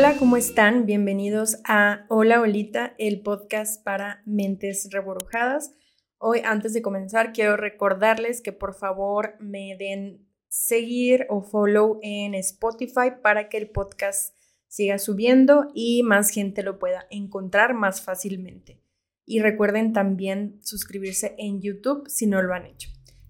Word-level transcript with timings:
Hola, 0.00 0.16
¿cómo 0.16 0.38
están? 0.38 0.86
Bienvenidos 0.86 1.58
a 1.62 2.06
Hola 2.08 2.40
Olita, 2.40 2.94
el 2.96 3.20
podcast 3.20 3.84
para 3.84 4.22
mentes 4.24 4.88
reborujadas. 4.90 5.74
Hoy, 6.16 6.40
antes 6.42 6.72
de 6.72 6.80
comenzar, 6.80 7.34
quiero 7.34 7.58
recordarles 7.58 8.40
que 8.40 8.52
por 8.52 8.72
favor 8.72 9.34
me 9.40 9.76
den 9.78 10.26
seguir 10.48 11.26
o 11.28 11.42
follow 11.42 11.98
en 12.00 12.34
Spotify 12.34 13.12
para 13.22 13.50
que 13.50 13.58
el 13.58 13.68
podcast 13.68 14.34
siga 14.68 14.98
subiendo 14.98 15.70
y 15.74 16.02
más 16.02 16.30
gente 16.30 16.62
lo 16.62 16.78
pueda 16.78 17.06
encontrar 17.10 17.74
más 17.74 18.00
fácilmente. 18.00 18.80
Y 19.26 19.40
recuerden 19.40 19.92
también 19.92 20.60
suscribirse 20.62 21.34
en 21.36 21.60
YouTube 21.60 22.08
si 22.08 22.26
no 22.26 22.40
lo 22.40 22.54
han 22.54 22.64
hecho. 22.64 22.88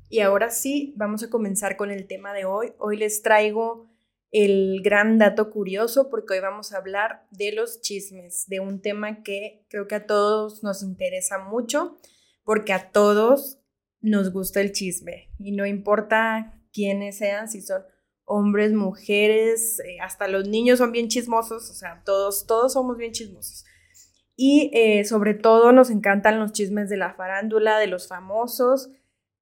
Y 0.08 0.20
ahora 0.20 0.50
sí, 0.50 0.94
vamos 0.96 1.24
a 1.24 1.30
comenzar 1.30 1.76
con 1.76 1.90
el 1.90 2.06
tema 2.06 2.32
de 2.32 2.44
hoy. 2.44 2.74
Hoy 2.78 2.96
les 2.96 3.22
traigo 3.22 3.89
el 4.32 4.80
gran 4.82 5.18
dato 5.18 5.50
curioso 5.50 6.08
porque 6.08 6.34
hoy 6.34 6.40
vamos 6.40 6.72
a 6.72 6.78
hablar 6.78 7.26
de 7.30 7.52
los 7.52 7.80
chismes, 7.80 8.46
de 8.48 8.60
un 8.60 8.80
tema 8.80 9.22
que 9.22 9.64
creo 9.68 9.88
que 9.88 9.96
a 9.96 10.06
todos 10.06 10.62
nos 10.62 10.82
interesa 10.82 11.38
mucho 11.38 11.98
porque 12.44 12.72
a 12.72 12.90
todos 12.90 13.58
nos 14.00 14.32
gusta 14.32 14.60
el 14.60 14.72
chisme 14.72 15.30
y 15.38 15.52
no 15.52 15.66
importa 15.66 16.60
quiénes 16.72 17.18
sean, 17.18 17.48
si 17.48 17.60
son 17.60 17.82
hombres, 18.24 18.72
mujeres, 18.72 19.80
eh, 19.80 19.98
hasta 20.00 20.28
los 20.28 20.46
niños 20.46 20.78
son 20.78 20.92
bien 20.92 21.08
chismosos, 21.08 21.68
o 21.68 21.74
sea, 21.74 22.02
todos, 22.04 22.46
todos 22.46 22.74
somos 22.74 22.96
bien 22.96 23.12
chismosos. 23.12 23.64
Y 24.36 24.70
eh, 24.72 25.04
sobre 25.04 25.34
todo 25.34 25.72
nos 25.72 25.90
encantan 25.90 26.38
los 26.38 26.52
chismes 26.52 26.88
de 26.88 26.96
la 26.96 27.12
farándula, 27.14 27.78
de 27.78 27.88
los 27.88 28.06
famosos, 28.06 28.88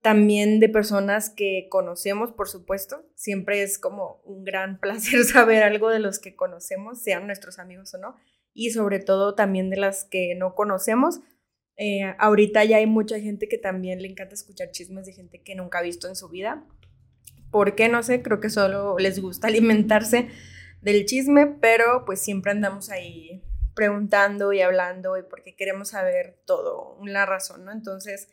también 0.00 0.60
de 0.60 0.68
personas 0.68 1.30
que 1.30 1.66
conocemos, 1.70 2.32
por 2.32 2.48
supuesto. 2.48 3.04
Siempre 3.14 3.62
es 3.62 3.78
como 3.78 4.20
un 4.24 4.44
gran 4.44 4.78
placer 4.80 5.24
saber 5.24 5.62
algo 5.62 5.90
de 5.90 5.98
los 5.98 6.18
que 6.18 6.36
conocemos, 6.36 7.02
sean 7.02 7.26
nuestros 7.26 7.58
amigos 7.58 7.94
o 7.94 7.98
no, 7.98 8.16
y 8.52 8.70
sobre 8.70 9.00
todo 9.00 9.34
también 9.34 9.70
de 9.70 9.76
las 9.76 10.04
que 10.04 10.34
no 10.34 10.54
conocemos. 10.54 11.20
Eh, 11.76 12.14
ahorita 12.18 12.64
ya 12.64 12.78
hay 12.78 12.86
mucha 12.86 13.20
gente 13.20 13.48
que 13.48 13.58
también 13.58 14.02
le 14.02 14.08
encanta 14.08 14.34
escuchar 14.34 14.72
chismes 14.72 15.06
de 15.06 15.12
gente 15.12 15.42
que 15.42 15.54
nunca 15.54 15.78
ha 15.78 15.82
visto 15.82 16.08
en 16.08 16.16
su 16.16 16.28
vida. 16.28 16.64
¿Por 17.50 17.76
qué? 17.76 17.88
No 17.88 18.02
sé, 18.02 18.20
creo 18.22 18.40
que 18.40 18.50
solo 18.50 18.98
les 18.98 19.20
gusta 19.20 19.46
alimentarse 19.48 20.28
del 20.80 21.06
chisme, 21.06 21.46
pero 21.46 22.04
pues 22.04 22.20
siempre 22.20 22.52
andamos 22.52 22.90
ahí 22.90 23.42
preguntando 23.74 24.52
y 24.52 24.60
hablando 24.60 25.16
y 25.16 25.22
porque 25.22 25.54
queremos 25.54 25.90
saber 25.90 26.42
todo, 26.44 26.98
la 27.04 27.26
razón, 27.26 27.64
¿no? 27.64 27.70
Entonces, 27.70 28.28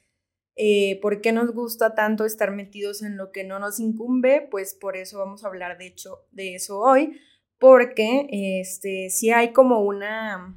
eh, 0.55 0.99
¿Por 1.01 1.19
qué 1.19 1.33
nos 1.33 1.51
gusta 1.53 1.95
tanto 1.95 2.25
estar 2.25 2.51
metidos 2.51 3.01
en 3.01 3.17
lo 3.17 3.31
que 3.31 3.43
no 3.43 3.59
nos 3.59 3.79
incumbe? 3.79 4.47
Pues 4.49 4.73
por 4.73 4.95
eso 4.95 5.19
vamos 5.19 5.43
a 5.43 5.47
hablar 5.47 5.77
de 5.77 5.87
hecho 5.87 6.25
de 6.31 6.55
eso 6.55 6.79
hoy, 6.79 7.19
porque 7.59 8.27
este, 8.31 9.09
si 9.09 9.31
hay 9.31 9.51
como 9.51 9.81
una, 9.81 10.55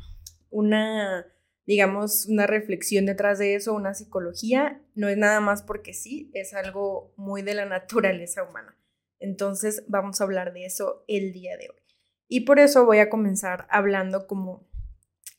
una, 0.51 1.27
digamos, 1.67 2.27
una 2.27 2.47
reflexión 2.47 3.07
detrás 3.07 3.41
de 3.41 3.57
eso, 3.57 3.75
una 3.75 3.95
psicología, 3.95 4.81
no 4.95 5.09
es 5.09 5.17
nada 5.17 5.41
más 5.41 5.65
porque 5.65 5.93
sí, 5.93 6.31
es 6.33 6.55
algo 6.55 7.13
muy 7.17 7.43
de 7.43 7.55
la 7.55 7.65
naturaleza 7.65 8.45
humana. 8.45 8.77
Entonces 9.19 9.83
vamos 9.89 10.21
a 10.21 10.25
hablar 10.25 10.53
de 10.53 10.65
eso 10.65 11.05
el 11.09 11.33
día 11.33 11.57
de 11.57 11.71
hoy. 11.71 11.83
Y 12.29 12.41
por 12.41 12.61
eso 12.61 12.85
voy 12.85 12.99
a 12.99 13.11
comenzar 13.11 13.67
hablando 13.69 14.29
como, 14.29 14.69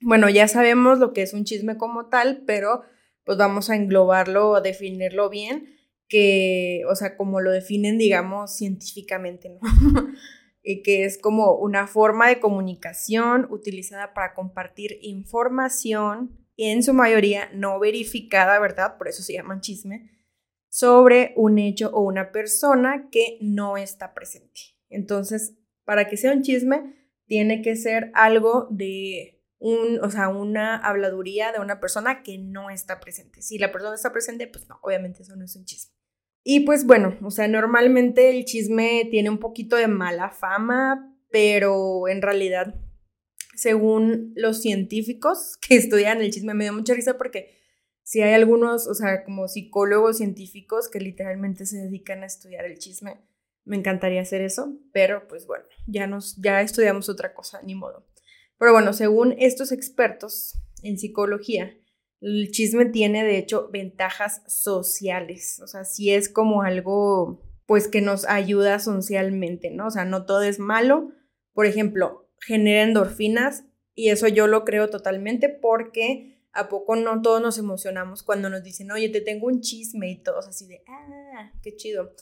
bueno, 0.01 0.27
ya 0.27 0.49
sabemos 0.49 0.99
lo 0.99 1.13
que 1.13 1.21
es 1.21 1.33
un 1.33 1.45
chisme 1.45 1.77
como 1.77 2.07
tal, 2.07 2.43
pero 2.45 2.83
pues 3.29 3.37
vamos 3.37 3.69
a 3.69 3.75
englobarlo, 3.75 4.55
a 4.55 4.61
definirlo 4.61 5.29
bien, 5.29 5.77
que, 6.07 6.81
o 6.89 6.95
sea, 6.95 7.15
como 7.15 7.41
lo 7.41 7.51
definen, 7.51 7.99
digamos, 7.99 8.57
científicamente, 8.57 9.49
¿no? 9.49 9.59
y 10.63 10.81
que 10.81 11.05
es 11.05 11.19
como 11.19 11.53
una 11.53 11.85
forma 11.85 12.27
de 12.27 12.39
comunicación 12.39 13.45
utilizada 13.51 14.15
para 14.15 14.33
compartir 14.33 14.97
información, 15.03 16.39
en 16.57 16.81
su 16.81 16.95
mayoría 16.95 17.51
no 17.53 17.79
verificada, 17.79 18.57
¿verdad? 18.57 18.97
Por 18.97 19.07
eso 19.07 19.21
se 19.21 19.33
llaman 19.33 19.61
chisme, 19.61 20.09
sobre 20.67 21.33
un 21.35 21.59
hecho 21.59 21.91
o 21.93 22.01
una 22.01 22.31
persona 22.31 23.09
que 23.11 23.37
no 23.41 23.77
está 23.77 24.15
presente. 24.15 24.59
Entonces, 24.89 25.53
para 25.85 26.07
que 26.07 26.17
sea 26.17 26.33
un 26.33 26.41
chisme, 26.41 26.95
tiene 27.27 27.61
que 27.61 27.75
ser 27.75 28.09
algo 28.15 28.67
de 28.71 29.38
un, 29.59 29.99
o 30.01 30.09
sea, 30.09 30.29
una 30.29 30.77
habladuría 30.77 31.51
de 31.51 31.59
una 31.59 31.79
persona 31.79 32.23
que 32.23 32.37
no 32.37 32.69
está 32.69 32.99
presente. 32.99 33.41
Si 33.41 33.57
la 33.57 33.71
persona 33.71 33.95
está 33.95 34.11
presente, 34.11 34.47
pues 34.47 34.67
no, 34.67 34.79
obviamente 34.81 35.21
eso 35.23 35.35
no 35.35 35.45
es 35.45 35.55
un 35.55 35.65
chisme. 35.65 35.93
Y 36.43 36.61
pues 36.61 36.85
bueno, 36.85 37.17
o 37.21 37.31
sea, 37.31 37.47
normalmente 37.47 38.29
el 38.29 38.45
chisme 38.45 39.07
tiene 39.11 39.29
un 39.29 39.39
poquito 39.39 39.75
de 39.75 39.87
mala 39.87 40.29
fama, 40.31 41.15
pero 41.29 42.07
en 42.07 42.21
realidad, 42.21 42.75
según 43.55 44.33
los 44.35 44.61
científicos 44.61 45.57
que 45.57 45.75
estudian 45.75 46.21
el 46.21 46.31
chisme, 46.31 46.53
me 46.53 46.63
dio 46.63 46.73
mucha 46.73 46.93
risa 46.93 47.17
porque 47.17 47.57
si 48.03 48.21
hay 48.21 48.33
algunos, 48.33 48.87
o 48.87 48.95
sea, 48.95 49.23
como 49.23 49.47
psicólogos 49.47 50.17
científicos 50.17 50.89
que 50.89 50.99
literalmente 50.99 51.65
se 51.65 51.77
dedican 51.77 52.23
a 52.23 52.25
estudiar 52.25 52.65
el 52.65 52.79
chisme, 52.79 53.21
me 53.65 53.75
encantaría 53.75 54.21
hacer 54.21 54.41
eso, 54.41 54.79
pero 54.93 55.27
pues 55.27 55.45
bueno, 55.45 55.65
ya 55.85 56.07
nos 56.07 56.35
ya 56.37 56.61
estudiamos 56.61 57.09
otra 57.09 57.33
cosa, 57.35 57.61
ni 57.61 57.75
modo. 57.75 58.07
Pero 58.59 58.73
bueno, 58.73 58.93
según 58.93 59.35
estos 59.39 59.71
expertos 59.71 60.59
en 60.83 60.99
psicología, 60.99 61.73
el 62.21 62.51
chisme 62.51 62.85
tiene 62.85 63.23
de 63.23 63.37
hecho 63.37 63.69
ventajas 63.71 64.43
sociales, 64.47 65.61
o 65.63 65.67
sea, 65.67 65.85
sí 65.85 66.11
es 66.11 66.29
como 66.29 66.61
algo 66.61 67.41
pues 67.65 67.87
que 67.87 68.01
nos 68.01 68.25
ayuda 68.25 68.79
socialmente, 68.79 69.69
¿no? 69.69 69.87
O 69.87 69.91
sea, 69.91 70.03
no 70.03 70.25
todo 70.25 70.41
es 70.41 70.57
malo. 70.57 71.11
Por 71.53 71.67
ejemplo, 71.67 72.27
genera 72.39 72.81
endorfinas 72.81 73.63
y 73.93 74.09
eso 74.09 74.27
yo 74.27 74.47
lo 74.47 74.65
creo 74.65 74.89
totalmente 74.89 75.49
porque 75.49 76.41
a 76.51 76.67
poco 76.67 76.95
no 76.95 77.21
todos 77.21 77.43
nos 77.43 77.59
emocionamos 77.59 78.23
cuando 78.23 78.49
nos 78.49 78.63
dicen, 78.63 78.91
oye, 78.91 79.09
te 79.09 79.21
tengo 79.21 79.45
un 79.45 79.61
chisme 79.61 80.09
y 80.09 80.23
todos 80.23 80.47
así 80.47 80.65
de, 80.65 80.81
ah, 80.87 81.51
qué 81.61 81.75
chido. 81.75 82.15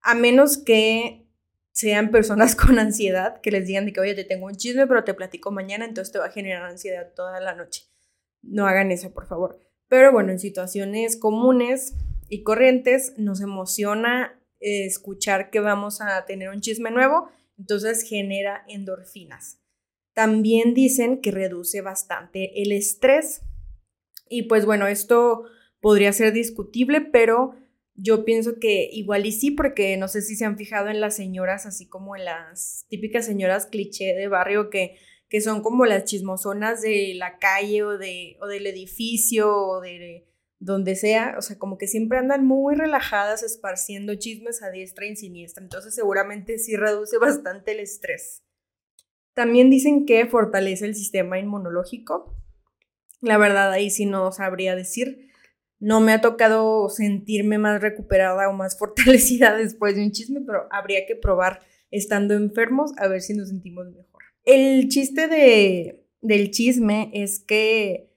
A 0.00 0.14
menos 0.14 0.58
que 0.58 1.26
sean 1.74 2.10
personas 2.10 2.56
con 2.56 2.78
ansiedad 2.78 3.40
que 3.40 3.50
les 3.50 3.66
digan 3.66 3.84
de 3.84 3.92
que, 3.92 4.00
oye, 4.00 4.14
te 4.14 4.24
tengo 4.24 4.46
un 4.46 4.56
chisme, 4.56 4.86
pero 4.86 5.04
te 5.04 5.12
platico 5.12 5.50
mañana, 5.50 5.84
entonces 5.84 6.12
te 6.12 6.18
va 6.18 6.26
a 6.26 6.30
generar 6.30 6.62
ansiedad 6.62 7.12
toda 7.14 7.40
la 7.40 7.54
noche. 7.54 7.82
No 8.42 8.66
hagan 8.66 8.90
eso, 8.90 9.12
por 9.12 9.26
favor. 9.26 9.58
Pero 9.88 10.12
bueno, 10.12 10.32
en 10.32 10.38
situaciones 10.38 11.16
comunes 11.16 11.94
y 12.28 12.42
corrientes 12.42 13.14
nos 13.18 13.40
emociona 13.40 14.40
eh, 14.60 14.86
escuchar 14.86 15.50
que 15.50 15.60
vamos 15.60 16.00
a 16.00 16.24
tener 16.24 16.48
un 16.48 16.60
chisme 16.60 16.90
nuevo, 16.90 17.28
entonces 17.58 18.02
genera 18.02 18.64
endorfinas. 18.68 19.58
También 20.14 20.74
dicen 20.74 21.20
que 21.20 21.32
reduce 21.32 21.80
bastante 21.80 22.62
el 22.62 22.70
estrés. 22.72 23.42
Y 24.28 24.44
pues 24.44 24.64
bueno, 24.64 24.86
esto 24.86 25.44
podría 25.80 26.12
ser 26.12 26.32
discutible, 26.32 27.00
pero 27.00 27.56
yo 27.94 28.24
pienso 28.24 28.58
que 28.60 28.88
igual 28.92 29.26
y 29.26 29.32
sí, 29.32 29.50
porque 29.50 29.96
no 29.96 30.08
sé 30.08 30.20
si 30.22 30.36
se 30.36 30.44
han 30.44 30.56
fijado 30.56 30.88
en 30.88 31.00
las 31.00 31.16
señoras, 31.16 31.66
así 31.66 31.88
como 31.88 32.16
las 32.16 32.86
típicas 32.88 33.26
señoras 33.26 33.66
cliché 33.66 34.14
de 34.14 34.28
barrio 34.28 34.68
que, 34.68 34.96
que 35.28 35.40
son 35.40 35.62
como 35.62 35.86
las 35.86 36.04
chismosonas 36.04 36.82
de 36.82 37.14
la 37.14 37.38
calle 37.38 37.84
o, 37.84 37.96
de, 37.96 38.36
o 38.40 38.46
del 38.46 38.66
edificio 38.66 39.54
o 39.56 39.80
de 39.80 40.26
donde 40.58 40.96
sea, 40.96 41.34
o 41.38 41.42
sea, 41.42 41.58
como 41.58 41.76
que 41.76 41.86
siempre 41.86 42.18
andan 42.18 42.46
muy 42.46 42.74
relajadas 42.74 43.42
esparciendo 43.42 44.14
chismes 44.14 44.62
a 44.62 44.70
diestra 44.70 45.06
y 45.06 45.14
siniestra, 45.14 45.62
entonces 45.62 45.94
seguramente 45.94 46.58
sí 46.58 46.74
reduce 46.74 47.18
bastante 47.20 47.72
el 47.72 47.80
estrés. 47.80 48.42
También 49.34 49.68
dicen 49.68 50.06
que 50.06 50.26
fortalece 50.26 50.86
el 50.86 50.94
sistema 50.94 51.38
inmunológico. 51.38 52.36
La 53.20 53.36
verdad 53.36 53.72
ahí 53.72 53.90
sí 53.90 54.06
no 54.06 54.30
sabría 54.30 54.76
decir, 54.76 55.28
no 55.84 56.00
me 56.00 56.14
ha 56.14 56.22
tocado 56.22 56.88
sentirme 56.88 57.58
más 57.58 57.82
recuperada 57.82 58.48
o 58.48 58.54
más 58.54 58.78
fortalecida 58.78 59.54
después 59.54 59.94
de 59.94 60.02
un 60.02 60.12
chisme, 60.12 60.40
pero 60.40 60.66
habría 60.70 61.06
que 61.06 61.14
probar 61.14 61.60
estando 61.90 62.32
enfermos 62.32 62.92
a 62.96 63.06
ver 63.06 63.20
si 63.20 63.34
nos 63.34 63.50
sentimos 63.50 63.86
mejor. 63.88 64.22
El 64.44 64.88
chiste 64.88 65.28
de, 65.28 66.06
del 66.22 66.50
chisme 66.50 67.10
es 67.12 67.38
que 67.38 68.10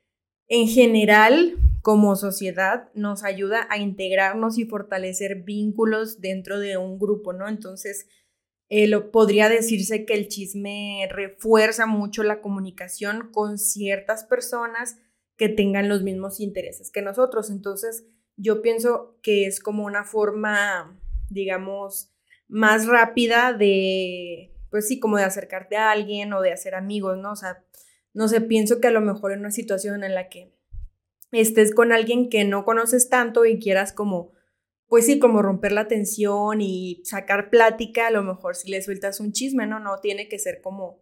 en 0.47 0.69
general, 0.69 1.57
como 1.81 2.15
sociedad, 2.15 2.89
nos 2.93 3.25
ayuda 3.25 3.67
a 3.69 3.77
integrarnos 3.77 4.57
y 4.57 4.63
fortalecer 4.63 5.43
vínculos 5.43 6.21
dentro 6.21 6.59
de 6.59 6.77
un 6.77 6.97
grupo, 6.97 7.33
¿no? 7.33 7.49
Entonces, 7.49 8.07
eh, 8.69 8.87
lo, 8.87 9.11
podría 9.11 9.49
decirse 9.49 10.05
que 10.05 10.13
el 10.13 10.29
chisme 10.29 11.05
refuerza 11.11 11.85
mucho 11.85 12.23
la 12.23 12.39
comunicación 12.39 13.29
con 13.33 13.57
ciertas 13.57 14.23
personas 14.23 14.97
que 15.37 15.49
tengan 15.49 15.87
los 15.87 16.03
mismos 16.03 16.39
intereses 16.39 16.91
que 16.91 17.01
nosotros. 17.01 17.49
Entonces, 17.49 18.05
yo 18.35 18.61
pienso 18.61 19.17
que 19.21 19.45
es 19.45 19.59
como 19.59 19.85
una 19.85 20.03
forma, 20.03 20.99
digamos, 21.29 22.11
más 22.47 22.87
rápida 22.87 23.53
de, 23.53 24.53
pues 24.69 24.87
sí, 24.87 24.99
como 24.99 25.17
de 25.17 25.23
acercarte 25.23 25.77
a 25.77 25.91
alguien 25.91 26.33
o 26.33 26.41
de 26.41 26.51
hacer 26.51 26.75
amigos, 26.75 27.17
¿no? 27.17 27.31
O 27.31 27.35
sea, 27.35 27.63
no 28.13 28.27
sé, 28.27 28.41
pienso 28.41 28.81
que 28.81 28.87
a 28.87 28.91
lo 28.91 29.01
mejor 29.01 29.31
en 29.31 29.39
una 29.39 29.51
situación 29.51 30.03
en 30.03 30.15
la 30.15 30.29
que 30.29 30.55
estés 31.31 31.73
con 31.73 31.91
alguien 31.91 32.29
que 32.29 32.43
no 32.45 32.65
conoces 32.65 33.09
tanto 33.09 33.45
y 33.45 33.59
quieras 33.59 33.93
como, 33.93 34.31
pues 34.87 35.05
sí, 35.05 35.19
como 35.19 35.41
romper 35.41 35.71
la 35.71 35.87
tensión 35.87 36.61
y 36.61 37.01
sacar 37.03 37.49
plática, 37.49 38.07
a 38.07 38.11
lo 38.11 38.23
mejor 38.23 38.55
si 38.55 38.71
le 38.71 38.81
sueltas 38.81 39.19
un 39.19 39.33
chisme, 39.33 39.67
¿no? 39.67 39.79
No 39.79 39.99
tiene 39.99 40.29
que 40.29 40.39
ser 40.39 40.61
como 40.61 41.01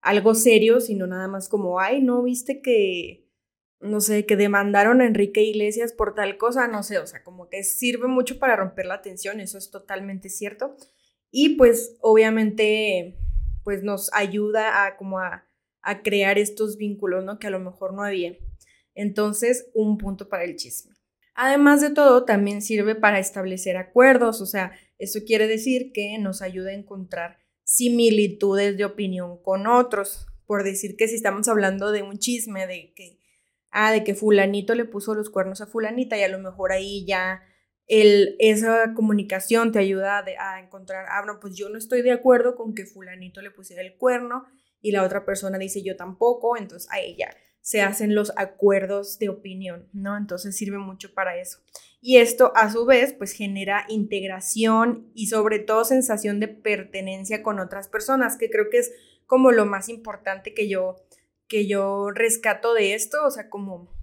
algo 0.00 0.34
serio, 0.34 0.80
sino 0.80 1.06
nada 1.06 1.28
más 1.28 1.48
como, 1.48 1.78
ay, 1.78 2.02
no, 2.02 2.22
viste 2.22 2.62
que, 2.62 3.25
no 3.86 4.00
sé, 4.00 4.26
que 4.26 4.36
demandaron 4.36 5.00
a 5.00 5.06
Enrique 5.06 5.42
Iglesias 5.42 5.92
por 5.92 6.14
tal 6.14 6.36
cosa, 6.38 6.68
no 6.68 6.82
sé, 6.82 6.98
o 6.98 7.06
sea, 7.06 7.22
como 7.24 7.48
que 7.48 7.62
sirve 7.64 8.06
mucho 8.08 8.38
para 8.38 8.56
romper 8.56 8.86
la 8.86 9.02
tensión, 9.02 9.40
eso 9.40 9.58
es 9.58 9.70
totalmente 9.70 10.28
cierto. 10.28 10.76
Y 11.30 11.56
pues 11.56 11.96
obviamente, 12.00 13.18
pues 13.64 13.82
nos 13.82 14.12
ayuda 14.12 14.86
a 14.86 14.96
como 14.96 15.18
a, 15.18 15.46
a 15.82 16.02
crear 16.02 16.38
estos 16.38 16.76
vínculos, 16.76 17.24
¿no? 17.24 17.38
Que 17.38 17.46
a 17.46 17.50
lo 17.50 17.60
mejor 17.60 17.94
no 17.94 18.02
había. 18.02 18.36
Entonces, 18.94 19.70
un 19.74 19.98
punto 19.98 20.28
para 20.28 20.44
el 20.44 20.56
chisme. 20.56 20.94
Además 21.34 21.82
de 21.82 21.90
todo, 21.90 22.24
también 22.24 22.62
sirve 22.62 22.94
para 22.94 23.18
establecer 23.18 23.76
acuerdos, 23.76 24.40
o 24.40 24.46
sea, 24.46 24.72
eso 24.98 25.20
quiere 25.26 25.46
decir 25.46 25.92
que 25.92 26.16
nos 26.18 26.40
ayuda 26.40 26.70
a 26.70 26.74
encontrar 26.74 27.38
similitudes 27.62 28.76
de 28.76 28.84
opinión 28.84 29.42
con 29.42 29.66
otros. 29.66 30.26
Por 30.46 30.64
decir 30.64 30.96
que 30.96 31.08
si 31.08 31.16
estamos 31.16 31.48
hablando 31.48 31.90
de 31.90 32.02
un 32.02 32.18
chisme 32.18 32.66
de 32.66 32.94
que, 32.94 33.18
ah, 33.76 33.92
de 33.92 34.02
que 34.02 34.14
fulanito 34.14 34.74
le 34.74 34.86
puso 34.86 35.14
los 35.14 35.28
cuernos 35.28 35.60
a 35.60 35.66
fulanita 35.66 36.16
y 36.16 36.22
a 36.22 36.28
lo 36.28 36.38
mejor 36.38 36.72
ahí 36.72 37.04
ya 37.06 37.42
el, 37.86 38.34
esa 38.38 38.94
comunicación 38.94 39.70
te 39.70 39.78
ayuda 39.78 40.24
a, 40.40 40.60
encontrar, 40.60 41.04
ah, 41.10 41.22
no, 41.26 41.38
pues 41.40 41.54
yo 41.54 41.68
no 41.68 41.76
estoy 41.76 42.00
de 42.00 42.10
acuerdo 42.10 42.56
con 42.56 42.74
que 42.74 42.86
fulanito 42.86 43.42
le 43.42 43.50
pusiera 43.50 43.82
el 43.82 43.96
cuerno 43.96 44.44
y 44.80 44.92
la 44.92 45.02
otra 45.02 45.26
persona 45.26 45.58
dice 45.58 45.82
yo 45.84 45.94
tampoco, 45.94 46.56
entonces 46.56 46.90
ahí 46.90 47.16
ya 47.18 47.36
se 47.60 47.82
hacen 47.82 48.14
los 48.14 48.32
acuerdos 48.36 49.18
de 49.18 49.28
opinión, 49.28 49.88
¿no? 49.92 50.16
Entonces 50.16 50.56
sirve 50.56 50.78
mucho 50.78 51.12
para 51.12 51.36
eso. 51.36 51.58
Y 52.00 52.16
esto 52.18 52.52
a 52.56 52.70
su 52.70 52.86
vez 52.86 53.12
pues 53.12 53.32
genera 53.32 53.84
integración 53.88 55.10
y 55.14 55.26
sobre 55.26 55.58
todo 55.58 55.84
sensación 55.84 56.40
de 56.40 56.48
pertenencia 56.48 57.42
con 57.42 57.58
otras 57.58 57.88
personas, 57.88 58.38
que 58.38 58.48
creo 58.48 58.70
que 58.70 58.78
es 58.78 58.92
como 59.26 59.50
lo 59.50 59.66
más 59.66 59.88
importante 59.88 60.54
que 60.54 60.68
yo 60.68 60.96
que 61.48 61.66
yo 61.66 62.10
rescato 62.10 62.74
de 62.74 62.94
esto, 62.94 63.24
o 63.24 63.30
sea, 63.30 63.48
como 63.48 63.94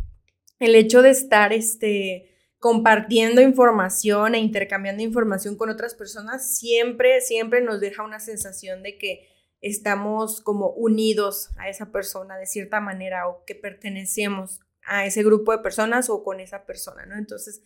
el 0.60 0.75
hecho 0.75 1.01
de 1.01 1.10
estar 1.10 1.54
este 1.54 2.30
compartiendo 2.60 3.42
información 3.42 4.36
e 4.36 4.40
intercambiando 4.40 5.04
información 5.04 5.57
con 5.57 5.69
otras 5.69 5.95
personas 5.95 6.57
siempre 6.57 7.19
siempre 7.19 7.60
nos 7.60 7.81
deja 7.81 8.04
una 8.04 8.22
sensación 8.22 8.84
de 8.84 8.98
que 8.98 9.28
estamos 9.60 10.40
como 10.42 10.69
unidos 10.69 11.50
a 11.57 11.69
esa 11.69 11.92
persona 11.92 12.38
de 12.38 12.45
cierta 12.45 12.80
manera 12.80 13.28
o 13.28 13.44
que 13.46 13.56
pertenecemos 13.56 14.62
a 14.86 15.06
ese 15.06 15.24
grupo 15.24 15.51
de 15.51 15.60
personas 15.60 16.10
o 16.10 16.24
con 16.24 16.39
esa 16.39 16.66
persona, 16.66 17.06
¿no? 17.06 17.18
Entonces, 17.18 17.63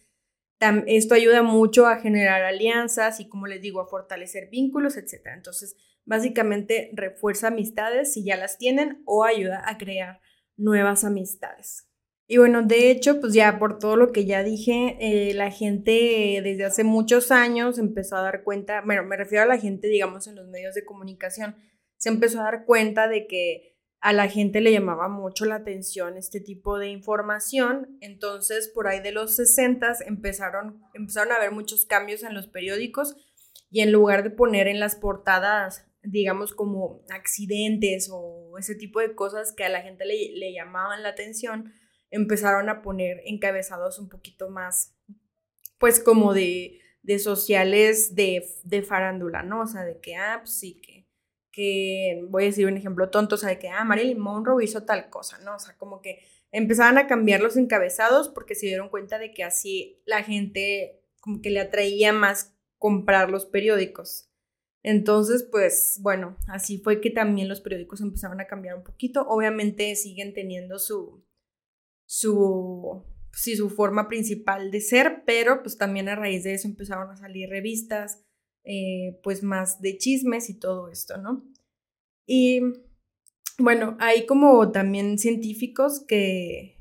esto 0.87 1.15
ayuda 1.15 1.43
mucho 1.43 1.85
a 1.85 1.97
generar 1.97 2.43
alianzas 2.43 3.19
y, 3.19 3.27
como 3.27 3.47
les 3.47 3.61
digo, 3.61 3.81
a 3.81 3.87
fortalecer 3.87 4.49
vínculos, 4.49 4.97
etc. 4.97 5.27
Entonces, 5.35 5.75
básicamente 6.05 6.89
refuerza 6.93 7.49
amistades 7.49 8.13
si 8.13 8.23
ya 8.23 8.37
las 8.37 8.57
tienen 8.57 9.03
o 9.05 9.23
ayuda 9.23 9.63
a 9.65 9.77
crear 9.77 10.21
nuevas 10.55 11.03
amistades. 11.03 11.87
Y 12.29 12.37
bueno, 12.37 12.61
de 12.61 12.91
hecho, 12.91 13.21
pues 13.21 13.33
ya 13.33 13.57
por 13.57 13.79
todo 13.79 13.95
lo 13.95 14.11
que 14.11 14.25
ya 14.25 14.43
dije, 14.43 14.97
eh, 14.99 15.33
la 15.33 15.49
gente 15.49 16.41
desde 16.43 16.65
hace 16.65 16.83
muchos 16.83 17.31
años 17.31 17.79
empezó 17.79 18.17
a 18.17 18.21
dar 18.21 18.43
cuenta, 18.43 18.81
bueno, 18.81 19.03
me 19.03 19.15
refiero 19.15 19.43
a 19.43 19.47
la 19.47 19.57
gente, 19.57 19.87
digamos, 19.87 20.27
en 20.27 20.35
los 20.35 20.47
medios 20.49 20.75
de 20.75 20.83
comunicación, 20.83 21.55
se 21.95 22.09
empezó 22.09 22.41
a 22.41 22.45
dar 22.45 22.65
cuenta 22.65 23.07
de 23.07 23.27
que 23.27 23.76
a 23.99 24.13
la 24.13 24.27
gente 24.27 24.61
le 24.61 24.71
llamaba 24.71 25.07
mucho 25.07 25.45
la 25.45 25.55
atención 25.55 26.17
este 26.17 26.39
tipo 26.39 26.77
de 26.77 26.89
información. 26.89 27.97
Entonces, 28.01 28.67
por 28.67 28.87
ahí 28.87 28.99
de 28.99 29.11
los 29.11 29.35
60 29.35 29.97
empezaron, 30.05 30.81
empezaron 30.93 31.31
a 31.31 31.37
haber 31.37 31.51
muchos 31.51 31.85
cambios 31.85 32.23
en 32.23 32.33
los 32.33 32.47
periódicos 32.47 33.15
y 33.69 33.81
en 33.81 33.91
lugar 33.91 34.23
de 34.23 34.29
poner 34.29 34.67
en 34.67 34.79
las 34.79 34.95
portadas, 34.95 35.87
digamos, 36.03 36.53
como 36.53 37.03
accidentes 37.09 38.09
o 38.11 38.57
ese 38.57 38.75
tipo 38.75 38.99
de 38.99 39.15
cosas 39.15 39.51
que 39.51 39.63
a 39.63 39.69
la 39.69 39.81
gente 39.81 40.05
le, 40.05 40.53
llamaban 40.53 41.03
la 41.03 41.09
atención, 41.09 41.73
empezaron 42.09 42.69
a 42.69 42.81
poner 42.81 43.21
encabezados 43.25 43.99
un 43.99 44.09
poquito 44.09 44.49
más, 44.49 44.95
pues 45.79 45.99
como 45.99 46.33
de, 46.33 46.79
de 47.01 47.19
sociales 47.19 48.15
de, 48.15 48.45
de 48.63 48.83
farándula, 48.83 49.43
¿no? 49.43 49.61
O 49.61 49.67
sea, 49.67 49.83
de 49.83 49.99
que, 49.99 50.15
ah, 50.15 50.37
pues 50.41 50.57
sí, 50.57 50.79
que 50.81 51.06
que, 51.57 52.23
voy 52.29 52.43
a 52.43 52.45
decir 52.45 52.67
un 52.67 52.77
ejemplo 52.77 53.09
tonto, 53.09 53.33
o 53.33 53.37
sea, 53.39 53.49
de 53.49 53.57
que, 53.57 53.67
ah, 53.67 53.83
Marilyn 53.83 54.19
Monroe 54.19 54.63
hizo 54.63 54.83
tal 54.83 55.09
cosa, 55.09 55.39
¿no? 55.39 55.55
O 55.55 55.59
sea, 55.59 55.75
como 55.75 56.01
que 56.01 56.19
empezaban 56.51 56.99
a 56.99 57.07
cambiar 57.07 57.41
los 57.41 57.57
encabezados 57.57 58.29
porque 58.29 58.53
se 58.53 58.67
dieron 58.67 58.89
cuenta 58.89 59.17
de 59.17 59.33
que 59.33 59.43
así 59.43 59.99
la 60.05 60.21
gente 60.21 61.01
como 61.19 61.41
que 61.41 61.49
le 61.49 61.59
atraía 61.59 62.13
más 62.13 62.55
comprar 62.77 63.31
los 63.31 63.47
periódicos. 63.47 64.29
Entonces, 64.83 65.47
pues 65.49 65.97
bueno, 66.03 66.37
así 66.47 66.77
fue 66.77 67.01
que 67.01 67.09
también 67.09 67.49
los 67.49 67.59
periódicos 67.59 68.01
empezaron 68.01 68.39
a 68.39 68.45
cambiar 68.45 68.75
un 68.75 68.83
poquito. 68.83 69.25
Obviamente 69.27 69.95
siguen 69.95 70.35
teniendo 70.35 70.77
su, 70.77 71.25
su, 72.05 73.03
sí, 73.33 73.57
su 73.57 73.71
forma 73.71 74.07
principal 74.07 74.69
de 74.69 74.81
ser, 74.81 75.23
pero 75.25 75.63
pues 75.63 75.79
también 75.79 76.07
a 76.07 76.15
raíz 76.15 76.43
de 76.43 76.53
eso 76.53 76.67
empezaron 76.67 77.09
a 77.09 77.17
salir 77.17 77.49
revistas, 77.49 78.26
eh, 78.69 79.17
pues 79.23 79.43
más 79.43 79.79
de 79.81 79.97
chismes 79.97 80.49
y 80.49 80.59
todo 80.59 80.89
esto, 80.89 81.17
¿no? 81.17 81.49
Y 82.25 82.59
bueno, 83.57 83.95
hay 84.01 84.25
como 84.25 84.73
también 84.73 85.17
científicos 85.17 86.03
que, 86.05 86.77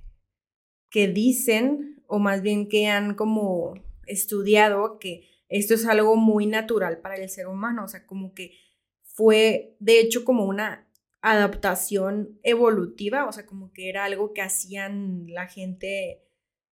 que 0.91 1.06
dicen, 1.06 2.03
o 2.09 2.19
más 2.19 2.43
bien 2.43 2.69
que 2.69 2.88
han 2.88 3.15
como 3.15 3.75
estudiado 4.05 4.99
que 4.99 5.29
esto 5.49 5.75
es 5.75 5.87
algo 5.87 6.17
muy 6.17 6.47
natural 6.47 6.99
para 6.99 7.15
el 7.15 7.29
ser 7.31 7.47
humano, 7.47 7.85
o 7.85 7.88
sea, 7.88 8.05
como 8.05 8.35
que 8.35 8.59
fue 9.05 9.77
de 9.79 10.00
hecho 10.00 10.25
como 10.25 10.44
una 10.44 10.88
adaptación 11.23 12.41
evolutiva, 12.43 13.27
o 13.29 13.33
sea, 13.33 13.47
como 13.47 13.73
que 13.73 13.88
era 13.88 14.05
algo 14.05 14.35
que 14.35 14.43
hacían 14.43 15.27
la 15.29 15.47
gente 15.47 16.27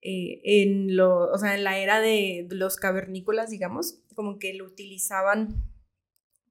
eh, 0.03 0.41
en, 0.45 0.97
lo, 0.97 1.31
o 1.33 1.37
sea, 1.37 1.57
en 1.57 1.65
la 1.65 1.79
era 1.79 2.01
de 2.01 2.47
los 2.51 2.77
cavernícolas, 2.77 3.51
digamos, 3.51 4.01
como 4.21 4.39
que 4.39 4.53
lo 4.53 4.67
utilizaban 4.67 5.65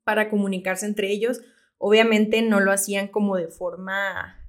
para 0.04 0.31
comunicarse 0.31 0.88
entre 0.88 1.12
ellos. 1.12 1.42
Obviamente 1.77 2.42
no 2.42 2.60
lo 2.60 2.71
hacían 2.71 3.10
como 3.10 3.38
de 3.38 3.48
forma, 3.48 4.44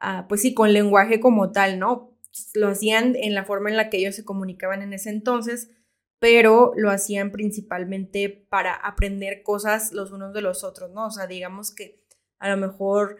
ah, 0.00 0.26
pues 0.28 0.42
sí, 0.42 0.54
con 0.54 0.72
lenguaje 0.72 1.20
como 1.20 1.52
tal, 1.52 1.78
¿no? 1.78 2.18
Lo 2.54 2.66
hacían 2.66 3.14
en 3.14 3.32
la 3.34 3.44
forma 3.44 3.70
en 3.70 3.76
la 3.76 3.90
que 3.90 3.98
ellos 3.98 4.16
se 4.16 4.24
comunicaban 4.24 4.82
en 4.82 4.92
ese 4.92 5.10
entonces, 5.10 5.70
pero 6.18 6.72
lo 6.74 6.90
hacían 6.90 7.30
principalmente 7.30 8.28
para 8.28 8.74
aprender 8.74 9.44
cosas 9.44 9.92
los 9.92 10.10
unos 10.10 10.34
de 10.34 10.42
los 10.42 10.64
otros, 10.64 10.90
¿no? 10.90 11.06
O 11.06 11.10
sea, 11.12 11.28
digamos 11.28 11.72
que 11.72 12.02
a 12.40 12.50
lo 12.50 12.56
mejor, 12.56 13.18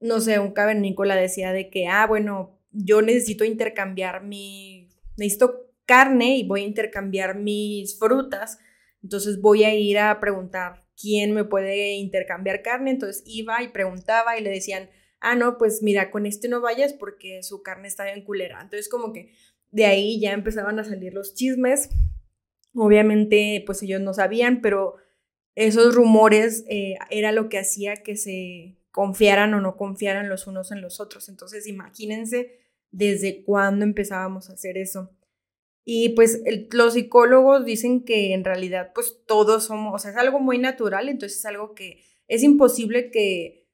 no 0.00 0.20
sé, 0.20 0.38
un 0.38 0.52
cavernícola 0.52 1.16
decía 1.16 1.54
de 1.54 1.70
que, 1.70 1.86
ah, 1.86 2.06
bueno, 2.06 2.60
yo 2.72 3.00
necesito 3.00 3.46
intercambiar 3.46 4.22
mi, 4.22 4.90
necesito 5.16 5.69
carne 5.90 6.36
y 6.36 6.46
voy 6.46 6.60
a 6.60 6.66
intercambiar 6.68 7.36
mis 7.36 7.98
frutas, 7.98 8.60
entonces 9.02 9.40
voy 9.40 9.64
a 9.64 9.74
ir 9.74 9.98
a 9.98 10.20
preguntar 10.20 10.86
quién 10.96 11.34
me 11.34 11.44
puede 11.44 11.94
intercambiar 11.94 12.62
carne, 12.62 12.92
entonces 12.92 13.24
iba 13.26 13.60
y 13.60 13.72
preguntaba 13.72 14.38
y 14.38 14.40
le 14.44 14.50
decían, 14.50 14.88
ah, 15.18 15.34
no, 15.34 15.58
pues 15.58 15.82
mira, 15.82 16.12
con 16.12 16.26
este 16.26 16.48
no 16.48 16.60
vayas 16.60 16.92
porque 16.92 17.42
su 17.42 17.64
carne 17.64 17.88
está 17.88 18.04
bien 18.04 18.22
culera. 18.22 18.60
Entonces 18.62 18.88
como 18.88 19.12
que 19.12 19.34
de 19.72 19.86
ahí 19.86 20.20
ya 20.20 20.32
empezaban 20.32 20.78
a 20.78 20.84
salir 20.84 21.12
los 21.12 21.34
chismes. 21.34 21.90
Obviamente, 22.72 23.64
pues 23.66 23.82
ellos 23.82 24.00
no 24.00 24.14
sabían, 24.14 24.60
pero 24.60 24.94
esos 25.56 25.96
rumores 25.96 26.64
eh, 26.68 26.98
era 27.10 27.32
lo 27.32 27.48
que 27.48 27.58
hacía 27.58 27.96
que 27.96 28.16
se 28.16 28.78
confiaran 28.92 29.54
o 29.54 29.60
no 29.60 29.76
confiaran 29.76 30.28
los 30.28 30.46
unos 30.46 30.70
en 30.70 30.82
los 30.82 31.00
otros. 31.00 31.28
Entonces, 31.28 31.66
imagínense 31.66 32.60
desde 32.92 33.42
cuándo 33.42 33.84
empezábamos 33.84 34.50
a 34.50 34.52
hacer 34.52 34.78
eso. 34.78 35.10
Y 35.84 36.10
pues 36.10 36.42
los 36.70 36.94
psicólogos 36.94 37.64
dicen 37.64 38.04
que 38.04 38.34
en 38.34 38.44
realidad 38.44 38.92
pues 38.94 39.22
todos 39.26 39.64
somos, 39.64 39.94
o 39.94 39.98
sea, 39.98 40.10
es 40.10 40.16
algo 40.16 40.38
muy 40.38 40.58
natural, 40.58 41.08
entonces 41.08 41.38
es 41.38 41.44
algo 41.46 41.74
que 41.74 42.02
es 42.28 42.42
imposible 42.42 43.10
que, 43.10 43.68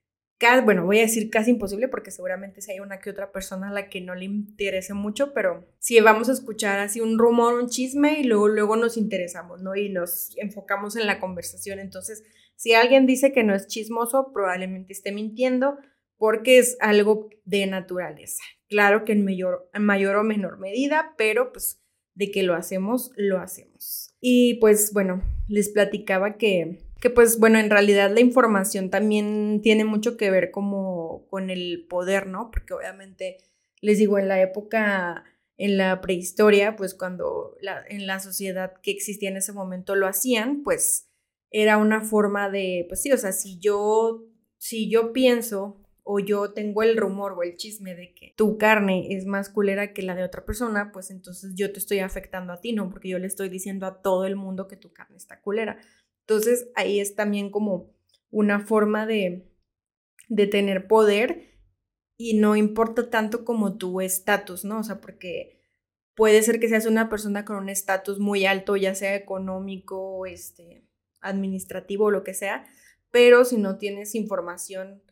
bueno, 0.64 0.84
voy 0.84 0.98
a 0.98 1.02
decir 1.02 1.30
casi 1.30 1.50
imposible 1.50 1.88
porque 1.88 2.10
seguramente 2.10 2.60
si 2.60 2.72
hay 2.72 2.80
una 2.80 3.00
que 3.00 3.10
otra 3.10 3.32
persona 3.32 3.68
a 3.68 3.72
la 3.72 3.88
que 3.88 4.00
no 4.00 4.14
le 4.14 4.26
interese 4.26 4.94
mucho, 4.94 5.34
pero 5.34 5.66
si 5.78 5.98
vamos 6.00 6.28
a 6.28 6.32
escuchar 6.32 6.78
así 6.78 7.00
un 7.00 7.18
rumor, 7.18 7.54
un 7.54 7.68
chisme 7.68 8.20
y 8.20 8.24
luego, 8.24 8.48
luego 8.48 8.76
nos 8.76 8.96
interesamos, 8.96 9.62
¿no? 9.62 9.74
Y 9.76 9.88
nos 9.88 10.36
enfocamos 10.36 10.96
en 10.96 11.06
la 11.06 11.20
conversación. 11.20 11.78
Entonces, 11.78 12.22
si 12.54 12.74
alguien 12.74 13.06
dice 13.06 13.32
que 13.32 13.44
no 13.44 13.54
es 13.54 13.66
chismoso, 13.66 14.30
probablemente 14.32 14.92
esté 14.92 15.12
mintiendo 15.12 15.76
porque 16.16 16.58
es 16.58 16.78
algo 16.80 17.28
de 17.44 17.66
naturaleza. 17.66 18.42
Claro 18.68 19.04
que 19.04 19.12
en 19.12 19.24
mayor, 19.24 19.68
en 19.74 19.84
mayor 19.84 20.16
o 20.16 20.24
menor 20.24 20.58
medida, 20.58 21.14
pero 21.18 21.52
pues 21.52 21.82
de 22.16 22.30
que 22.32 22.42
lo 22.42 22.54
hacemos, 22.54 23.12
lo 23.16 23.38
hacemos. 23.38 24.14
Y 24.20 24.54
pues 24.54 24.92
bueno, 24.92 25.22
les 25.46 25.68
platicaba 25.68 26.36
que, 26.36 26.80
que 27.00 27.10
pues 27.10 27.38
bueno, 27.38 27.58
en 27.60 27.70
realidad 27.70 28.10
la 28.12 28.20
información 28.20 28.90
también 28.90 29.60
tiene 29.62 29.84
mucho 29.84 30.16
que 30.16 30.30
ver 30.30 30.50
como 30.50 31.26
con 31.28 31.50
el 31.50 31.86
poder, 31.88 32.26
¿no? 32.26 32.50
Porque 32.50 32.74
obviamente, 32.74 33.36
les 33.80 33.98
digo, 33.98 34.18
en 34.18 34.26
la 34.26 34.40
época, 34.40 35.24
en 35.56 35.76
la 35.76 36.00
prehistoria, 36.00 36.74
pues 36.74 36.94
cuando 36.94 37.56
en 37.88 38.06
la 38.06 38.18
sociedad 38.18 38.72
que 38.82 38.90
existía 38.90 39.28
en 39.28 39.36
ese 39.36 39.52
momento 39.52 39.94
lo 39.94 40.08
hacían, 40.08 40.62
pues 40.64 41.08
era 41.50 41.76
una 41.76 42.00
forma 42.00 42.50
de, 42.50 42.86
pues 42.88 43.02
sí, 43.02 43.12
o 43.12 43.18
sea, 43.18 43.32
si 43.32 43.58
yo 43.60 44.26
si 44.58 44.90
yo 44.90 45.12
pienso 45.12 45.85
o 46.08 46.20
yo 46.20 46.52
tengo 46.52 46.84
el 46.84 46.96
rumor 46.96 47.32
o 47.32 47.42
el 47.42 47.56
chisme 47.56 47.96
de 47.96 48.14
que 48.14 48.32
tu 48.36 48.58
carne 48.58 49.08
es 49.16 49.26
más 49.26 49.48
culera 49.48 49.92
que 49.92 50.02
la 50.02 50.14
de 50.14 50.22
otra 50.22 50.44
persona, 50.44 50.92
pues 50.92 51.10
entonces 51.10 51.54
yo 51.56 51.72
te 51.72 51.80
estoy 51.80 51.98
afectando 51.98 52.52
a 52.52 52.60
ti, 52.60 52.72
¿no? 52.72 52.88
Porque 52.88 53.08
yo 53.08 53.18
le 53.18 53.26
estoy 53.26 53.48
diciendo 53.48 53.86
a 53.86 54.02
todo 54.02 54.24
el 54.24 54.36
mundo 54.36 54.68
que 54.68 54.76
tu 54.76 54.92
carne 54.92 55.16
está 55.16 55.40
culera. 55.40 55.80
Entonces 56.20 56.68
ahí 56.76 57.00
es 57.00 57.16
también 57.16 57.50
como 57.50 57.92
una 58.30 58.60
forma 58.60 59.04
de, 59.04 59.50
de 60.28 60.46
tener 60.46 60.86
poder 60.86 61.50
y 62.16 62.38
no 62.38 62.54
importa 62.54 63.10
tanto 63.10 63.44
como 63.44 63.76
tu 63.76 64.00
estatus, 64.00 64.64
¿no? 64.64 64.78
O 64.78 64.84
sea, 64.84 65.00
porque 65.00 65.58
puede 66.14 66.40
ser 66.42 66.60
que 66.60 66.68
seas 66.68 66.86
una 66.86 67.08
persona 67.08 67.44
con 67.44 67.56
un 67.56 67.68
estatus 67.68 68.20
muy 68.20 68.46
alto, 68.46 68.76
ya 68.76 68.94
sea 68.94 69.16
económico, 69.16 70.24
este, 70.24 70.86
administrativo 71.20 72.04
o 72.04 72.10
lo 72.12 72.22
que 72.22 72.32
sea, 72.32 72.64
pero 73.10 73.44
si 73.44 73.56
no 73.56 73.76
tienes 73.76 74.14
información 74.14 75.02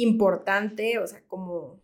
importante, 0.00 0.98
o 0.98 1.06
sea, 1.06 1.22
como 1.26 1.80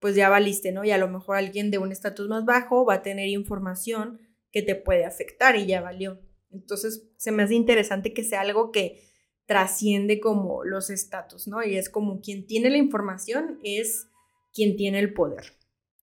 pues 0.00 0.14
ya 0.14 0.28
valiste, 0.28 0.72
¿no? 0.72 0.84
Y 0.84 0.90
a 0.90 0.98
lo 0.98 1.08
mejor 1.08 1.36
alguien 1.36 1.70
de 1.70 1.78
un 1.78 1.92
estatus 1.92 2.28
más 2.28 2.44
bajo 2.44 2.84
va 2.84 2.94
a 2.94 3.02
tener 3.02 3.28
información 3.28 4.20
que 4.52 4.62
te 4.62 4.74
puede 4.74 5.04
afectar 5.04 5.56
y 5.56 5.66
ya 5.66 5.80
valió. 5.80 6.20
Entonces, 6.50 7.08
se 7.16 7.32
me 7.32 7.42
hace 7.42 7.54
interesante 7.54 8.14
que 8.14 8.24
sea 8.24 8.40
algo 8.42 8.70
que 8.70 9.02
trasciende 9.46 10.20
como 10.20 10.64
los 10.64 10.90
estatus, 10.90 11.48
¿no? 11.48 11.64
Y 11.64 11.76
es 11.76 11.88
como 11.88 12.20
quien 12.20 12.46
tiene 12.46 12.70
la 12.70 12.76
información 12.76 13.58
es 13.62 14.08
quien 14.52 14.76
tiene 14.76 14.98
el 14.98 15.14
poder. 15.14 15.56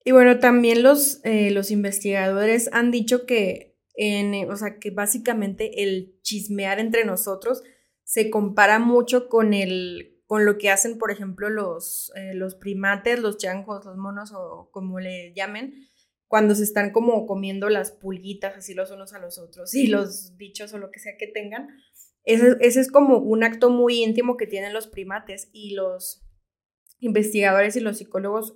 Y 0.05 0.11
bueno, 0.11 0.39
también 0.39 0.83
los, 0.83 1.19
eh, 1.23 1.51
los 1.51 1.71
investigadores 1.71 2.69
han 2.73 2.91
dicho 2.91 3.25
que, 3.25 3.77
en, 3.95 4.49
o 4.49 4.55
sea, 4.55 4.79
que 4.79 4.91
básicamente 4.91 5.83
el 5.83 6.19
chismear 6.21 6.79
entre 6.79 7.05
nosotros 7.05 7.63
se 8.03 8.29
compara 8.29 8.79
mucho 8.79 9.29
con 9.29 9.53
el 9.53 10.12
con 10.33 10.47
lo 10.47 10.57
que 10.57 10.71
hacen, 10.71 10.97
por 10.97 11.11
ejemplo, 11.11 11.51
los, 11.51 12.11
eh, 12.15 12.33
los 12.33 12.55
primates, 12.55 13.19
los 13.19 13.37
chancos, 13.37 13.85
los 13.85 13.97
monos 13.97 14.31
o 14.33 14.67
como 14.71 14.99
le 14.99 15.31
llamen, 15.35 15.75
cuando 16.27 16.55
se 16.55 16.63
están 16.63 16.89
como 16.91 17.27
comiendo 17.27 17.69
las 17.69 17.91
pulguitas 17.91 18.57
así 18.57 18.73
los 18.73 18.89
unos 18.89 19.13
a 19.13 19.19
los 19.19 19.37
otros 19.37 19.75
y 19.75 19.85
los 19.85 20.35
bichos 20.35 20.73
o 20.73 20.79
lo 20.79 20.89
que 20.89 20.99
sea 20.99 21.17
que 21.19 21.27
tengan. 21.27 21.67
Ese, 22.23 22.57
ese 22.61 22.79
es 22.79 22.91
como 22.91 23.19
un 23.19 23.43
acto 23.43 23.69
muy 23.69 24.01
íntimo 24.01 24.35
que 24.35 24.47
tienen 24.47 24.73
los 24.73 24.87
primates 24.87 25.49
y 25.53 25.75
los 25.75 26.25
investigadores 26.99 27.75
y 27.75 27.81
los 27.81 27.99
psicólogos 27.99 28.55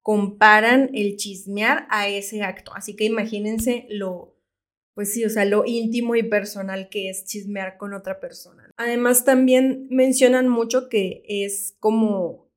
comparan 0.00 0.88
el 0.94 1.16
chismear 1.16 1.86
a 1.90 2.08
ese 2.08 2.40
acto. 2.40 2.72
Así 2.74 2.96
que 2.96 3.04
imagínense 3.04 3.84
lo, 3.90 4.34
pues 4.94 5.12
sí, 5.12 5.26
o 5.26 5.28
sea, 5.28 5.44
lo 5.44 5.66
íntimo 5.66 6.16
y 6.16 6.22
personal 6.22 6.88
que 6.88 7.10
es 7.10 7.26
chismear 7.26 7.76
con 7.76 7.92
otra 7.92 8.18
persona. 8.18 8.67
Además, 8.78 9.24
también 9.24 9.88
mencionan 9.90 10.48
mucho 10.48 10.88
que 10.88 11.24
es 11.26 11.76
como 11.80 12.48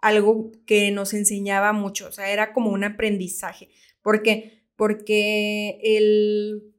algo 0.00 0.50
que 0.64 0.90
nos 0.90 1.12
enseñaba 1.12 1.74
mucho, 1.74 2.08
o 2.08 2.12
sea, 2.12 2.30
era 2.30 2.54
como 2.54 2.70
un 2.70 2.84
aprendizaje. 2.84 3.68
¿Por 4.00 4.22
qué? 4.22 4.64
Porque 4.76 5.78
el, 5.82 6.74